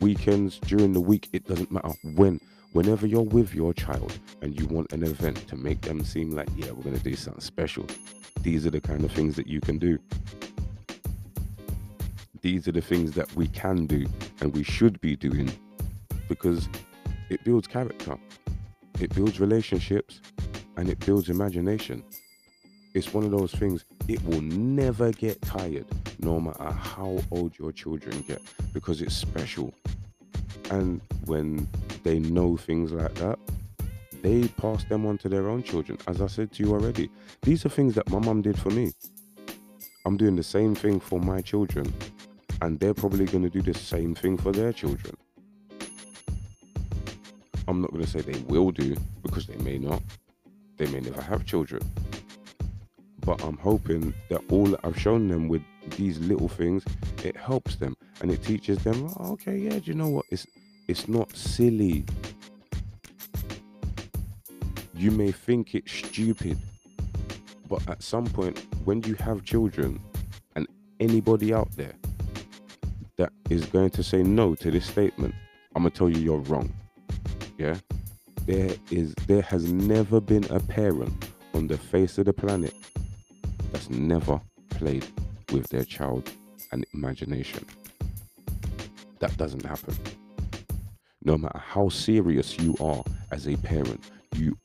weekends 0.00 0.58
during 0.58 0.92
the 0.92 1.00
week 1.00 1.28
it 1.32 1.46
doesn't 1.46 1.70
matter 1.70 1.92
when. 2.14 2.40
Whenever 2.72 3.06
you're 3.06 3.22
with 3.22 3.54
your 3.54 3.72
child 3.72 4.18
and 4.40 4.58
you 4.58 4.66
want 4.66 4.92
an 4.92 5.02
event 5.02 5.46
to 5.48 5.56
make 5.56 5.80
them 5.82 6.04
seem 6.04 6.30
like 6.30 6.48
yeah 6.56 6.70
we're 6.70 6.82
going 6.82 6.96
to 6.96 7.02
do 7.02 7.14
something 7.14 7.42
special 7.42 7.86
these 8.42 8.66
are 8.66 8.70
the 8.70 8.80
kind 8.80 9.04
of 9.04 9.12
things 9.12 9.36
that 9.36 9.46
you 9.46 9.60
can 9.60 9.78
do. 9.78 9.98
These 12.40 12.66
are 12.66 12.72
the 12.72 12.80
things 12.80 13.12
that 13.12 13.32
we 13.36 13.46
can 13.48 13.86
do 13.86 14.06
and 14.40 14.52
we 14.52 14.64
should 14.64 15.00
be 15.00 15.14
doing 15.14 15.52
because 16.28 16.68
it 17.30 17.44
builds 17.44 17.68
character 17.68 18.18
it 19.02 19.14
builds 19.14 19.40
relationships 19.40 20.20
and 20.76 20.88
it 20.88 20.98
builds 21.00 21.28
imagination. 21.28 22.02
It's 22.94 23.12
one 23.12 23.24
of 23.24 23.30
those 23.30 23.52
things 23.52 23.84
it 24.06 24.22
will 24.24 24.42
never 24.42 25.10
get 25.12 25.40
tired 25.42 25.86
no 26.20 26.40
matter 26.40 26.70
how 26.70 27.18
old 27.30 27.58
your 27.58 27.72
children 27.72 28.22
get 28.28 28.40
because 28.72 29.02
it's 29.02 29.14
special. 29.14 29.74
And 30.70 31.00
when 31.24 31.68
they 32.04 32.18
know 32.18 32.56
things 32.56 32.92
like 32.92 33.14
that 33.14 33.38
they 34.22 34.46
pass 34.46 34.84
them 34.84 35.04
on 35.04 35.18
to 35.18 35.28
their 35.28 35.48
own 35.48 35.64
children. 35.64 35.98
As 36.06 36.20
i 36.20 36.28
said 36.28 36.52
to 36.52 36.62
you 36.62 36.72
already 36.72 37.10
these 37.42 37.66
are 37.66 37.70
things 37.70 37.94
that 37.96 38.08
my 38.08 38.20
mum 38.20 38.40
did 38.40 38.58
for 38.58 38.70
me. 38.70 38.92
I'm 40.06 40.16
doing 40.16 40.36
the 40.36 40.42
same 40.42 40.74
thing 40.74 41.00
for 41.00 41.18
my 41.18 41.40
children 41.42 41.92
and 42.60 42.78
they're 42.78 42.94
probably 42.94 43.24
going 43.24 43.42
to 43.42 43.50
do 43.50 43.62
the 43.62 43.74
same 43.76 44.14
thing 44.14 44.36
for 44.36 44.52
their 44.52 44.72
children 44.72 45.16
i'm 47.72 47.80
not 47.80 47.90
going 47.90 48.04
to 48.04 48.10
say 48.10 48.20
they 48.20 48.38
will 48.42 48.70
do 48.70 48.94
because 49.22 49.46
they 49.46 49.56
may 49.56 49.78
not 49.78 50.02
they 50.76 50.86
may 50.86 51.00
never 51.00 51.20
have 51.20 51.44
children 51.44 51.82
but 53.24 53.42
I'm 53.44 53.56
hoping 53.56 54.12
that 54.28 54.42
all 54.50 54.66
that 54.66 54.80
I've 54.84 54.98
shown 54.98 55.28
them 55.28 55.48
with 55.48 55.62
these 55.96 56.18
little 56.18 56.48
things, 56.48 56.84
it 57.24 57.36
helps 57.36 57.76
them 57.76 57.96
and 58.20 58.30
it 58.30 58.42
teaches 58.42 58.82
them, 58.82 59.12
oh, 59.18 59.32
okay, 59.32 59.56
yeah, 59.56 59.78
do 59.78 59.82
you 59.84 59.94
know 59.94 60.08
what? 60.08 60.26
It's 60.30 60.46
it's 60.88 61.08
not 61.08 61.34
silly. 61.36 62.04
You 64.94 65.10
may 65.10 65.32
think 65.32 65.74
it's 65.74 65.92
stupid, 65.92 66.58
but 67.68 67.88
at 67.88 68.02
some 68.02 68.26
point, 68.26 68.66
when 68.84 69.02
you 69.04 69.14
have 69.14 69.44
children 69.44 70.00
and 70.56 70.66
anybody 71.00 71.54
out 71.54 71.70
there 71.76 71.94
that 73.16 73.32
is 73.50 73.64
going 73.66 73.90
to 73.90 74.02
say 74.02 74.22
no 74.22 74.54
to 74.56 74.70
this 74.70 74.86
statement, 74.86 75.34
I'm 75.74 75.84
gonna 75.84 75.90
tell 75.90 76.10
you 76.10 76.20
you're 76.20 76.38
wrong. 76.38 76.72
Yeah? 77.62 77.76
There 78.44 78.74
is 78.90 79.14
there 79.28 79.42
has 79.42 79.72
never 79.72 80.20
been 80.20 80.44
a 80.50 80.58
parent 80.58 81.28
on 81.54 81.68
the 81.68 81.78
face 81.78 82.18
of 82.18 82.24
the 82.24 82.32
planet 82.32 82.74
that's 83.70 83.88
never 83.88 84.40
played 84.70 85.06
with 85.52 85.68
their 85.68 85.84
child 85.84 86.28
and 86.72 86.84
imagination. 86.92 87.64
That 89.20 89.36
doesn't 89.36 89.64
happen. 89.64 89.96
No 91.24 91.38
matter 91.38 91.60
how 91.60 91.88
serious 91.88 92.58
you 92.58 92.74
are 92.80 93.04
as 93.30 93.46
a 93.46 93.56
parent, 93.58 94.02
you 94.34 94.58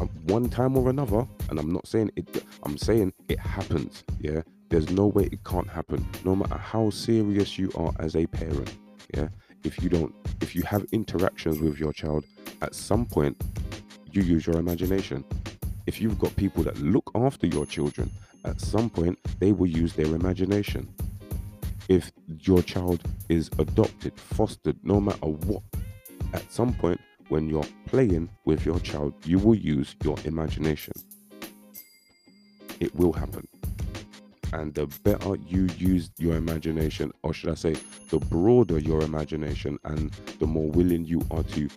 um, 0.00 0.08
one 0.24 0.48
time 0.48 0.74
or 0.78 0.88
another, 0.88 1.26
and 1.50 1.58
I'm 1.58 1.70
not 1.70 1.86
saying 1.86 2.12
it, 2.16 2.44
I'm 2.62 2.78
saying 2.78 3.12
it 3.28 3.40
happens. 3.40 4.04
Yeah, 4.18 4.40
there's 4.70 4.90
no 4.90 5.06
way 5.08 5.24
it 5.24 5.44
can't 5.44 5.68
happen. 5.68 6.06
No 6.24 6.34
matter 6.34 6.56
how 6.56 6.88
serious 6.88 7.58
you 7.58 7.70
are 7.74 7.92
as 7.98 8.16
a 8.16 8.24
parent, 8.26 8.74
yeah. 9.14 9.28
If 9.64 9.82
you 9.82 9.88
don't, 9.88 10.14
if 10.40 10.54
you 10.54 10.62
have 10.62 10.86
interactions 10.92 11.60
with 11.60 11.78
your 11.78 11.92
child, 11.92 12.24
at 12.60 12.74
some 12.74 13.06
point, 13.06 13.40
you 14.10 14.22
use 14.22 14.46
your 14.46 14.58
imagination. 14.58 15.24
If 15.86 16.00
you've 16.00 16.18
got 16.18 16.34
people 16.36 16.62
that 16.64 16.78
look 16.78 17.10
after 17.14 17.46
your 17.46 17.66
children, 17.66 18.10
at 18.44 18.60
some 18.60 18.90
point, 18.90 19.18
they 19.38 19.52
will 19.52 19.68
use 19.68 19.92
their 19.92 20.14
imagination. 20.14 20.88
If 21.88 22.12
your 22.40 22.62
child 22.62 23.02
is 23.28 23.50
adopted, 23.58 24.18
fostered, 24.18 24.76
no 24.82 25.00
matter 25.00 25.26
what, 25.26 25.62
at 26.32 26.50
some 26.50 26.74
point, 26.74 27.00
when 27.28 27.48
you're 27.48 27.66
playing 27.86 28.28
with 28.44 28.66
your 28.66 28.80
child, 28.80 29.14
you 29.24 29.38
will 29.38 29.54
use 29.54 29.96
your 30.02 30.16
imagination. 30.24 30.92
It 32.80 32.94
will 32.94 33.12
happen. 33.12 33.46
And 34.52 34.74
the 34.74 34.86
better 35.02 35.36
you 35.36 35.68
use 35.78 36.10
your 36.18 36.36
imagination, 36.36 37.12
or 37.22 37.32
should 37.32 37.50
I 37.50 37.54
say, 37.54 37.74
the 38.10 38.18
broader 38.18 38.78
your 38.78 39.02
imagination, 39.02 39.78
and 39.84 40.10
the 40.38 40.46
more 40.46 40.68
willing 40.70 41.04
you 41.04 41.22
are 41.30 41.42
to 41.42 41.68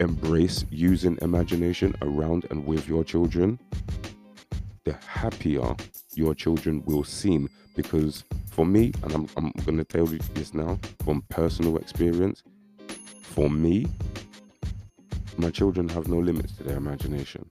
embrace 0.00 0.64
using 0.70 1.18
imagination 1.22 1.94
around 2.02 2.46
and 2.50 2.64
with 2.64 2.86
your 2.88 3.02
children, 3.02 3.58
the 4.84 4.96
happier 5.06 5.74
your 6.14 6.34
children 6.34 6.82
will 6.84 7.04
seem. 7.04 7.48
Because 7.74 8.24
for 8.50 8.64
me, 8.64 8.92
and 9.02 9.12
I'm, 9.12 9.28
I'm 9.36 9.52
going 9.64 9.78
to 9.78 9.84
tell 9.84 10.08
you 10.08 10.18
this 10.34 10.54
now 10.54 10.78
from 11.04 11.22
personal 11.28 11.76
experience, 11.78 12.42
for 13.22 13.50
me, 13.50 13.86
my 15.36 15.50
children 15.50 15.88
have 15.90 16.08
no 16.08 16.18
limits 16.18 16.52
to 16.56 16.64
their 16.64 16.76
imagination. 16.76 17.48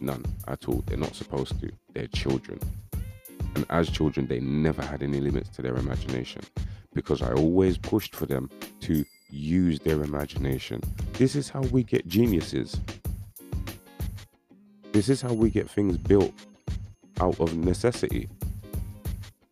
None 0.00 0.24
at 0.48 0.66
all. 0.66 0.82
They're 0.86 0.96
not 0.96 1.14
supposed 1.14 1.60
to. 1.60 1.70
They're 1.92 2.06
children. 2.08 2.58
And 3.54 3.66
as 3.70 3.90
children, 3.90 4.26
they 4.26 4.40
never 4.40 4.82
had 4.82 5.02
any 5.02 5.20
limits 5.20 5.48
to 5.50 5.62
their 5.62 5.76
imagination 5.76 6.42
because 6.92 7.22
I 7.22 7.32
always 7.32 7.78
pushed 7.78 8.14
for 8.14 8.26
them 8.26 8.50
to 8.80 9.04
use 9.28 9.78
their 9.80 10.02
imagination. 10.02 10.80
This 11.14 11.34
is 11.34 11.48
how 11.48 11.60
we 11.60 11.84
get 11.84 12.06
geniuses. 12.08 12.80
This 14.92 15.08
is 15.08 15.22
how 15.22 15.32
we 15.32 15.50
get 15.50 15.70
things 15.70 15.96
built 15.96 16.32
out 17.20 17.38
of 17.38 17.56
necessity. 17.56 18.28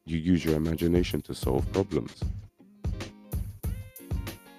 You 0.04 0.18
use 0.18 0.44
your 0.44 0.56
imagination 0.56 1.20
to 1.22 1.34
solve 1.34 1.70
problems. 1.72 2.20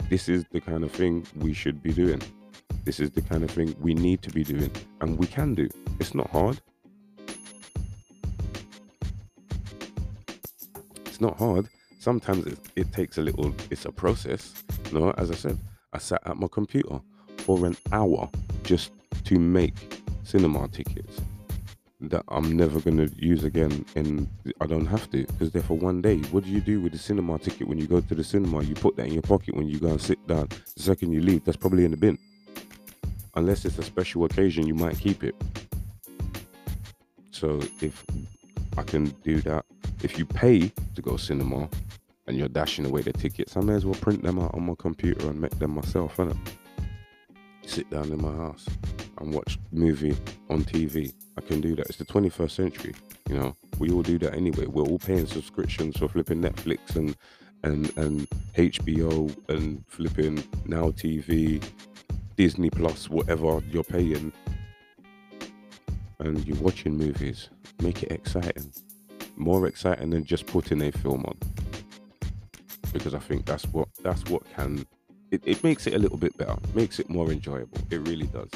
This 0.10 0.29
is 0.29 0.46
the 0.51 0.62
kind 0.62 0.84
of 0.84 0.91
thing 0.91 1.25
we 1.36 1.53
should 1.53 1.84
be 1.84 1.91
doing. 1.91 2.22
This 2.86 3.00
is 3.00 3.12
the 3.12 3.22
kind 3.22 3.43
of 3.43 3.51
thing 3.51 3.75
we 3.79 3.93
need 3.93 4.22
to 4.24 4.29
be 4.31 4.43
doing, 4.43 4.72
and 5.01 5.17
we 5.17 5.27
can 5.27 5.53
do. 5.53 5.67
It's 6.00 6.15
not 6.15 6.29
hard. 6.29 6.62
It's 11.20 11.26
not 11.26 11.38
hard. 11.38 11.68
Sometimes 12.00 12.48
it, 12.48 12.58
it 12.78 12.94
takes 12.94 13.18
a 13.18 13.22
little, 13.22 13.54
it's 13.70 13.84
a 13.84 13.92
process. 13.92 14.54
No, 14.94 15.12
as 15.18 15.30
I 15.30 15.36
said, 15.36 15.60
I 15.92 15.98
sat 15.98 16.22
at 16.26 16.38
my 16.38 16.48
computer 16.50 17.02
for 17.40 17.66
an 17.66 17.76
hour 17.92 18.30
just 18.64 18.92
to 19.26 19.38
make 19.38 19.74
cinema 20.24 20.70
tickets 20.70 21.20
that 22.00 22.24
I'm 22.30 22.56
never 22.56 22.80
gonna 22.80 23.10
use 23.18 23.44
again, 23.44 23.84
and 23.98 24.30
I 24.62 24.66
don't 24.66 24.86
have 24.86 25.12
to 25.12 25.26
because 25.26 25.52
they're 25.52 25.62
for 25.62 25.78
one 25.78 26.02
day. 26.02 26.20
What 26.32 26.46
do 26.46 26.52
you 26.52 26.62
do 26.62 26.80
with 26.80 26.94
the 26.94 26.98
cinema 26.98 27.38
ticket 27.38 27.68
when 27.68 27.80
you 27.80 27.88
go 27.88 28.00
to 28.00 28.16
the 28.16 28.24
cinema? 28.24 28.64
You 28.64 28.76
put 28.76 28.96
that 28.96 29.08
in 29.08 29.12
your 29.12 29.22
pocket 29.22 29.58
when 29.58 29.68
you 29.68 29.78
go 29.78 29.90
and 29.90 30.02
sit 30.02 30.26
down. 30.26 30.48
The 30.78 30.82
second 30.82 31.12
you 31.12 31.20
leave, 31.20 31.44
that's 31.44 31.58
probably 31.58 31.84
in 31.84 31.92
the 31.92 31.98
bin. 31.98 32.18
Unless 33.36 33.66
it's 33.66 33.78
a 33.78 33.84
special 33.84 34.24
occasion, 34.24 34.66
you 34.66 34.74
might 34.74 34.98
keep 34.98 35.26
it. 35.26 35.36
So 37.32 37.60
if 37.82 38.06
I 38.78 38.84
can 38.84 39.08
do 39.26 39.42
that, 39.42 39.66
if 40.03 40.18
you 40.18 40.25
pay 40.25 40.72
to 40.96 41.01
go 41.01 41.17
cinema 41.17 41.69
and 42.28 42.38
you're 42.38 42.47
dashing 42.47 42.86
away 42.86 43.02
the 43.02 43.13
tickets, 43.13 43.58
I 43.58 43.62
may 43.62 43.74
as 43.74 43.86
well 43.86 43.95
print 43.95 44.24
them 44.24 44.39
out 44.39 44.54
on 44.54 44.65
my 44.65 44.76
computer 44.78 45.30
and 45.30 45.39
make 45.39 45.58
them 45.60 45.71
myself, 45.71 46.17
innit? 46.17 46.38
Sit 47.65 47.89
down 47.89 48.12
in 48.12 48.21
my 48.21 48.32
house 48.32 48.67
and 49.19 49.34
watch 49.34 49.60
movie 49.71 50.17
on 50.50 50.63
TV. 50.63 51.13
I 51.38 51.41
can 51.41 51.62
do 51.62 51.76
that. 51.76 51.88
It's 51.88 51.97
the 51.97 52.06
21st 52.06 52.52
century, 52.52 52.95
you 53.28 53.36
know. 53.36 53.56
We 53.78 53.91
all 53.91 54.02
do 54.02 54.17
that 54.19 54.34
anyway. 54.34 54.65
We're 54.65 54.84
all 54.84 55.00
paying 55.00 55.26
subscriptions 55.26 55.97
for 55.97 56.08
flipping 56.08 56.41
Netflix 56.41 56.95
and 56.95 57.15
and 57.63 57.95
and 57.97 58.28
HBO 58.56 59.36
and 59.50 59.84
flipping 59.88 60.43
Now 60.65 60.91
TV, 60.91 61.63
Disney 62.36 62.69
Plus, 62.69 63.10
whatever 63.10 63.62
you're 63.69 63.84
paying, 63.84 64.32
and 66.19 66.45
you're 66.45 66.58
watching 66.58 66.97
movies. 66.97 67.50
Make 67.82 68.04
it 68.04 68.12
exciting, 68.12 68.71
more 69.39 69.67
exciting 69.67 70.10
than 70.12 70.23
just 70.23 70.45
putting 70.45 70.82
a 70.82 70.91
film 70.91 71.25
on. 71.25 71.38
Because 72.93 73.13
I 73.13 73.19
think 73.19 73.45
that's 73.45 73.65
what 73.65 73.88
that's 74.04 74.23
what 74.30 74.43
can 74.56 74.86
it, 75.32 75.41
it 75.45 75.63
makes 75.63 75.86
it 75.88 75.93
a 75.93 75.99
little 75.99 76.17
bit 76.17 76.36
better, 76.38 76.56
makes 76.73 76.99
it 76.99 77.10
more 77.10 77.32
enjoyable. 77.32 77.78
It 77.91 78.08
really 78.08 78.28
does. 78.28 78.49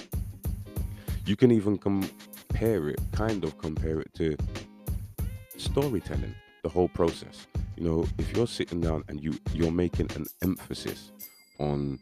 You 1.25 1.35
can 1.35 1.51
even 1.51 1.77
compare 1.77 2.89
it, 2.89 2.99
kind 3.11 3.43
of 3.43 3.57
compare 3.57 3.99
it 3.99 4.13
to 4.15 4.35
storytelling, 5.57 6.35
the 6.63 6.69
whole 6.69 6.89
process. 6.89 7.47
You 7.77 7.83
know, 7.83 8.07
if 8.17 8.35
you're 8.35 8.47
sitting 8.47 8.81
down 8.81 9.03
and 9.07 9.23
you 9.23 9.37
you're 9.53 9.71
making 9.71 10.09
an 10.15 10.25
emphasis 10.41 11.11
on 11.59 11.99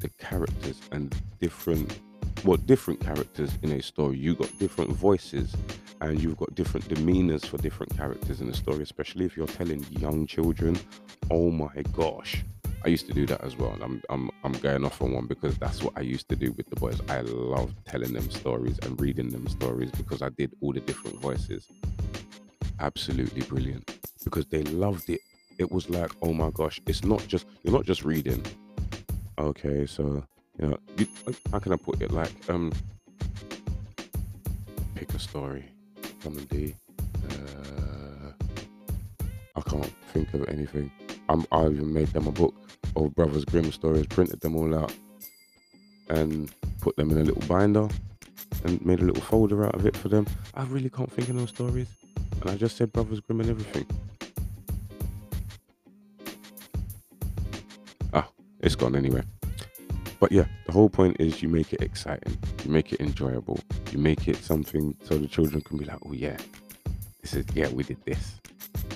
the 0.00 0.08
characters 0.18 0.80
and 0.92 1.14
different 1.40 2.00
well 2.44 2.56
different 2.56 3.00
characters 3.00 3.58
in 3.62 3.72
a 3.72 3.82
story 3.82 4.18
You've 4.18 4.38
got 4.38 4.58
different 4.58 4.90
voices 4.90 5.54
and 6.00 6.20
you've 6.20 6.36
got 6.36 6.54
different 6.54 6.88
demeanors 6.88 7.46
for 7.46 7.58
different 7.58 7.96
characters 7.96 8.40
in 8.40 8.46
the 8.46 8.54
story 8.54 8.82
especially 8.82 9.24
if 9.24 9.36
you're 9.36 9.46
telling 9.46 9.84
young 9.90 10.26
children 10.26 10.78
oh 11.30 11.50
my 11.50 11.82
gosh 11.92 12.44
I 12.86 12.88
used 12.88 13.08
to 13.08 13.12
do 13.12 13.26
that 13.26 13.42
as 13.42 13.56
well. 13.56 13.76
I'm, 13.82 14.00
I'm, 14.10 14.30
I'm 14.44 14.52
going 14.52 14.84
off 14.84 15.02
on 15.02 15.10
one 15.10 15.26
because 15.26 15.58
that's 15.58 15.82
what 15.82 15.94
I 15.96 16.02
used 16.02 16.28
to 16.28 16.36
do 16.36 16.52
with 16.52 16.70
the 16.70 16.76
boys. 16.76 17.00
I 17.08 17.22
loved 17.22 17.74
telling 17.84 18.12
them 18.12 18.30
stories 18.30 18.78
and 18.82 19.00
reading 19.00 19.30
them 19.30 19.48
stories 19.48 19.90
because 19.90 20.22
I 20.22 20.28
did 20.28 20.52
all 20.60 20.72
the 20.72 20.78
different 20.78 21.20
voices. 21.20 21.66
Absolutely 22.78 23.42
brilliant 23.42 23.98
because 24.22 24.46
they 24.46 24.62
loved 24.62 25.10
it. 25.10 25.20
It 25.58 25.72
was 25.72 25.90
like, 25.90 26.12
oh 26.22 26.32
my 26.32 26.50
gosh, 26.50 26.80
it's 26.86 27.02
not 27.02 27.26
just, 27.26 27.46
you're 27.64 27.74
not 27.74 27.86
just 27.86 28.04
reading. 28.04 28.44
Okay, 29.36 29.84
so, 29.84 30.22
you 30.58 30.68
know, 30.68 30.78
you, 30.96 31.06
how 31.52 31.58
can 31.58 31.72
I 31.72 31.76
put 31.76 32.00
it? 32.00 32.10
Like, 32.10 32.32
um, 32.48 32.72
pick 34.94 35.12
a 35.12 35.18
story. 35.18 35.64
Come 36.22 36.38
and 36.38 36.48
D. 36.48 36.74
Uh, 37.30 38.32
I 39.54 39.60
can't 39.60 39.92
think 40.12 40.32
of 40.34 40.48
anything. 40.48 40.90
I'm, 41.28 41.44
I 41.52 41.66
even 41.66 41.92
made 41.92 42.08
them 42.08 42.26
a 42.26 42.32
book 42.32 42.54
of 42.94 43.14
Brothers 43.14 43.44
Grimm 43.44 43.70
stories, 43.72 44.06
printed 44.06 44.40
them 44.40 44.56
all 44.56 44.74
out, 44.74 44.92
and 46.08 46.50
put 46.80 46.96
them 46.96 47.10
in 47.10 47.18
a 47.18 47.24
little 47.24 47.46
binder, 47.46 47.88
and 48.64 48.84
made 48.84 49.00
a 49.00 49.04
little 49.04 49.22
folder 49.22 49.66
out 49.66 49.74
of 49.74 49.84
it 49.86 49.96
for 49.96 50.08
them. 50.08 50.26
I 50.54 50.64
really 50.64 50.90
can't 50.90 51.12
think 51.12 51.28
of 51.28 51.34
no 51.34 51.46
stories, 51.46 51.88
and 52.40 52.50
I 52.50 52.56
just 52.56 52.76
said 52.76 52.92
Brothers 52.92 53.20
Grimm 53.20 53.40
and 53.40 53.50
everything. 53.50 53.86
Ah, 58.14 58.28
it's 58.60 58.76
gone 58.76 58.96
anyway. 58.96 59.22
But 60.18 60.32
yeah, 60.32 60.46
the 60.64 60.72
whole 60.72 60.88
point 60.88 61.16
is 61.20 61.42
you 61.42 61.48
make 61.48 61.72
it 61.72 61.82
exciting, 61.82 62.38
you 62.64 62.70
make 62.70 62.92
it 62.92 63.00
enjoyable, 63.00 63.60
you 63.92 63.98
make 63.98 64.28
it 64.28 64.36
something 64.36 64.96
so 65.02 65.18
the 65.18 65.26
children 65.26 65.60
can 65.60 65.76
be 65.76 65.84
like, 65.84 65.98
oh 66.06 66.12
yeah, 66.12 66.38
this 67.20 67.34
is 67.34 67.44
yeah, 67.54 67.68
we 67.68 67.82
did 67.82 68.02
this. 68.04 68.40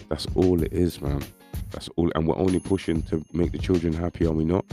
That's 0.09 0.27
all 0.35 0.63
it 0.63 0.73
is, 0.73 1.01
man. 1.01 1.23
That's 1.73 1.89
all, 1.97 2.11
and 2.15 2.27
we're 2.27 2.39
only 2.39 2.59
pushing 2.59 3.03
to 3.05 3.25
make 3.33 3.53
the 3.53 3.59
children 3.59 3.93
happy, 3.93 4.27
are 4.27 4.33
we 4.33 4.45
not? 4.45 4.65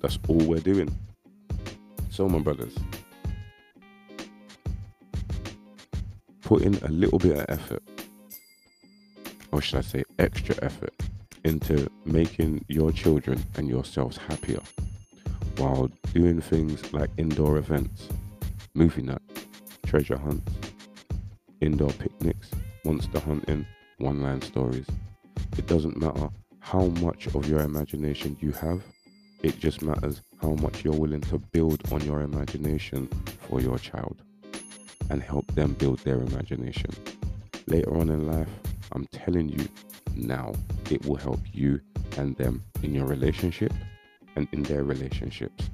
That's 0.00 0.18
all 0.28 0.38
we're 0.38 0.60
doing. 0.60 0.96
So, 2.10 2.28
my 2.28 2.38
brothers, 2.38 2.74
put 6.42 6.62
in 6.62 6.74
a 6.76 6.88
little 6.88 7.18
bit 7.18 7.36
of 7.36 7.44
effort, 7.48 7.82
or 9.50 9.60
should 9.60 9.78
I 9.78 9.82
say, 9.82 10.04
extra 10.18 10.54
effort, 10.62 10.94
into 11.44 11.90
making 12.04 12.64
your 12.68 12.92
children 12.92 13.44
and 13.56 13.68
yourselves 13.68 14.16
happier 14.16 14.60
while 15.56 15.90
doing 16.12 16.40
things 16.40 16.92
like 16.92 17.10
indoor 17.16 17.58
events, 17.58 18.08
movie 18.74 19.02
night, 19.02 19.20
treasure 19.86 20.18
hunts, 20.18 20.52
indoor 21.60 21.90
picnics, 21.90 22.50
monster 22.84 23.20
hunting, 23.20 23.66
one 23.98 24.22
line 24.22 24.42
stories. 24.42 24.86
It 25.56 25.66
doesn't 25.66 25.96
matter 25.96 26.28
how 26.60 26.86
much 26.86 27.26
of 27.34 27.48
your 27.48 27.60
imagination 27.60 28.36
you 28.40 28.52
have, 28.52 28.82
it 29.42 29.58
just 29.58 29.82
matters 29.82 30.22
how 30.40 30.54
much 30.54 30.84
you're 30.84 30.94
willing 30.94 31.20
to 31.22 31.38
build 31.38 31.80
on 31.92 32.00
your 32.02 32.22
imagination 32.22 33.08
for 33.48 33.60
your 33.60 33.78
child 33.78 34.22
and 35.10 35.22
help 35.22 35.46
them 35.54 35.74
build 35.74 35.98
their 36.00 36.20
imagination. 36.20 36.90
Later 37.66 37.96
on 37.96 38.08
in 38.08 38.26
life, 38.26 38.48
I'm 38.92 39.06
telling 39.12 39.48
you 39.48 39.68
now, 40.16 40.54
it 40.90 41.04
will 41.04 41.16
help 41.16 41.40
you 41.52 41.80
and 42.16 42.36
them 42.36 42.62
in 42.82 42.94
your 42.94 43.06
relationship 43.06 43.72
and 44.36 44.48
in 44.52 44.62
their 44.64 44.84
relationships. 44.84 45.70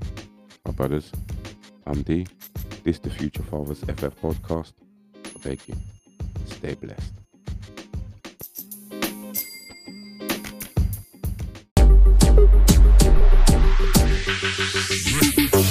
My 0.65 0.73
brothers, 0.73 1.13
I'm 1.87 2.03
D. 2.03 2.27
This 2.85 2.99
the 2.99 3.11
Future 3.11 3.43
Fathers 3.43 3.81
FF 3.81 4.15
podcast. 4.21 4.73
I 5.15 5.39
beg 5.43 5.61
you, 5.67 5.75
stay 6.47 6.75
blessed. 6.75 7.20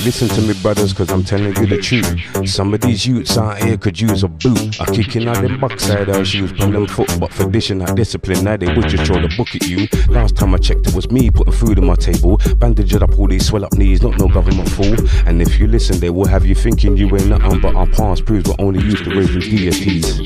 Listen 0.05 0.29
to 0.29 0.41
me, 0.41 0.53
brothers, 0.61 0.93
cause 0.93 1.11
I'm 1.11 1.25
telling 1.25 1.53
you 1.57 1.65
the 1.65 1.77
truth. 1.77 2.49
Some 2.49 2.73
of 2.73 2.79
these 2.79 3.05
youths 3.05 3.37
out 3.37 3.61
here 3.61 3.77
could 3.77 3.99
use 3.99 4.23
a 4.23 4.29
boot. 4.29 4.79
I 4.79 4.85
kicking 4.85 5.27
out 5.27 5.41
them 5.41 5.59
backside 5.59 6.09
out 6.09 6.25
shoes, 6.25 6.53
pull 6.53 6.71
them 6.71 6.87
foot, 6.87 7.13
but 7.19 7.33
for 7.33 7.49
dishing 7.51 7.81
out 7.81 7.97
discipline, 7.97 8.45
now 8.45 8.55
they 8.55 8.73
would 8.73 8.87
just 8.87 9.05
throw 9.05 9.21
the 9.21 9.33
book 9.35 9.53
at 9.55 9.67
you. 9.67 9.89
Last 10.07 10.37
time 10.37 10.55
I 10.55 10.57
checked, 10.57 10.87
it 10.87 10.95
was 10.95 11.11
me 11.11 11.29
putting 11.29 11.51
food 11.51 11.79
on 11.79 11.85
my 11.85 11.95
table. 11.95 12.39
Bandaged 12.57 13.03
up 13.03 13.19
all 13.19 13.27
these 13.27 13.45
swell 13.45 13.65
up 13.65 13.73
knees, 13.73 14.01
not 14.01 14.17
no 14.17 14.29
government 14.29 14.69
fool. 14.69 14.95
And 15.27 15.41
if 15.41 15.59
you 15.59 15.67
listen, 15.67 15.99
they 15.99 16.09
will 16.09 16.27
have 16.27 16.45
you 16.45 16.55
thinking 16.55 16.95
you 16.95 17.13
ain't 17.17 17.27
nothing, 17.27 17.59
but 17.59 17.75
our 17.75 17.87
past 17.87 18.25
proves 18.25 18.47
we're 18.47 18.55
only 18.65 18.81
used 18.81 19.03
to 19.03 19.09
raising 19.09 19.41
deities. 19.41 20.17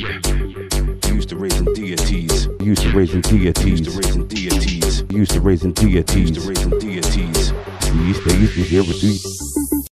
Used 1.12 1.29
to 1.29 1.36
raising 1.36 1.73
deities. 1.73 2.47
Used 2.62 2.83
to 2.83 2.91
raising 2.91 3.21
deities. 3.21 3.65
Used 3.65 3.86
to 3.86 3.97
raising 3.97 4.27
deities. 4.27 5.03
Used 5.12 5.31
to 5.31 5.41
raising 5.41 5.73
deities. 5.73 6.15
Used 6.15 6.36
to 6.36 6.47
raising 6.47 6.79
deities. 6.79 7.53
Days 7.93 8.55
we 8.55 8.63
hear 8.63 8.83
it. 8.86 9.52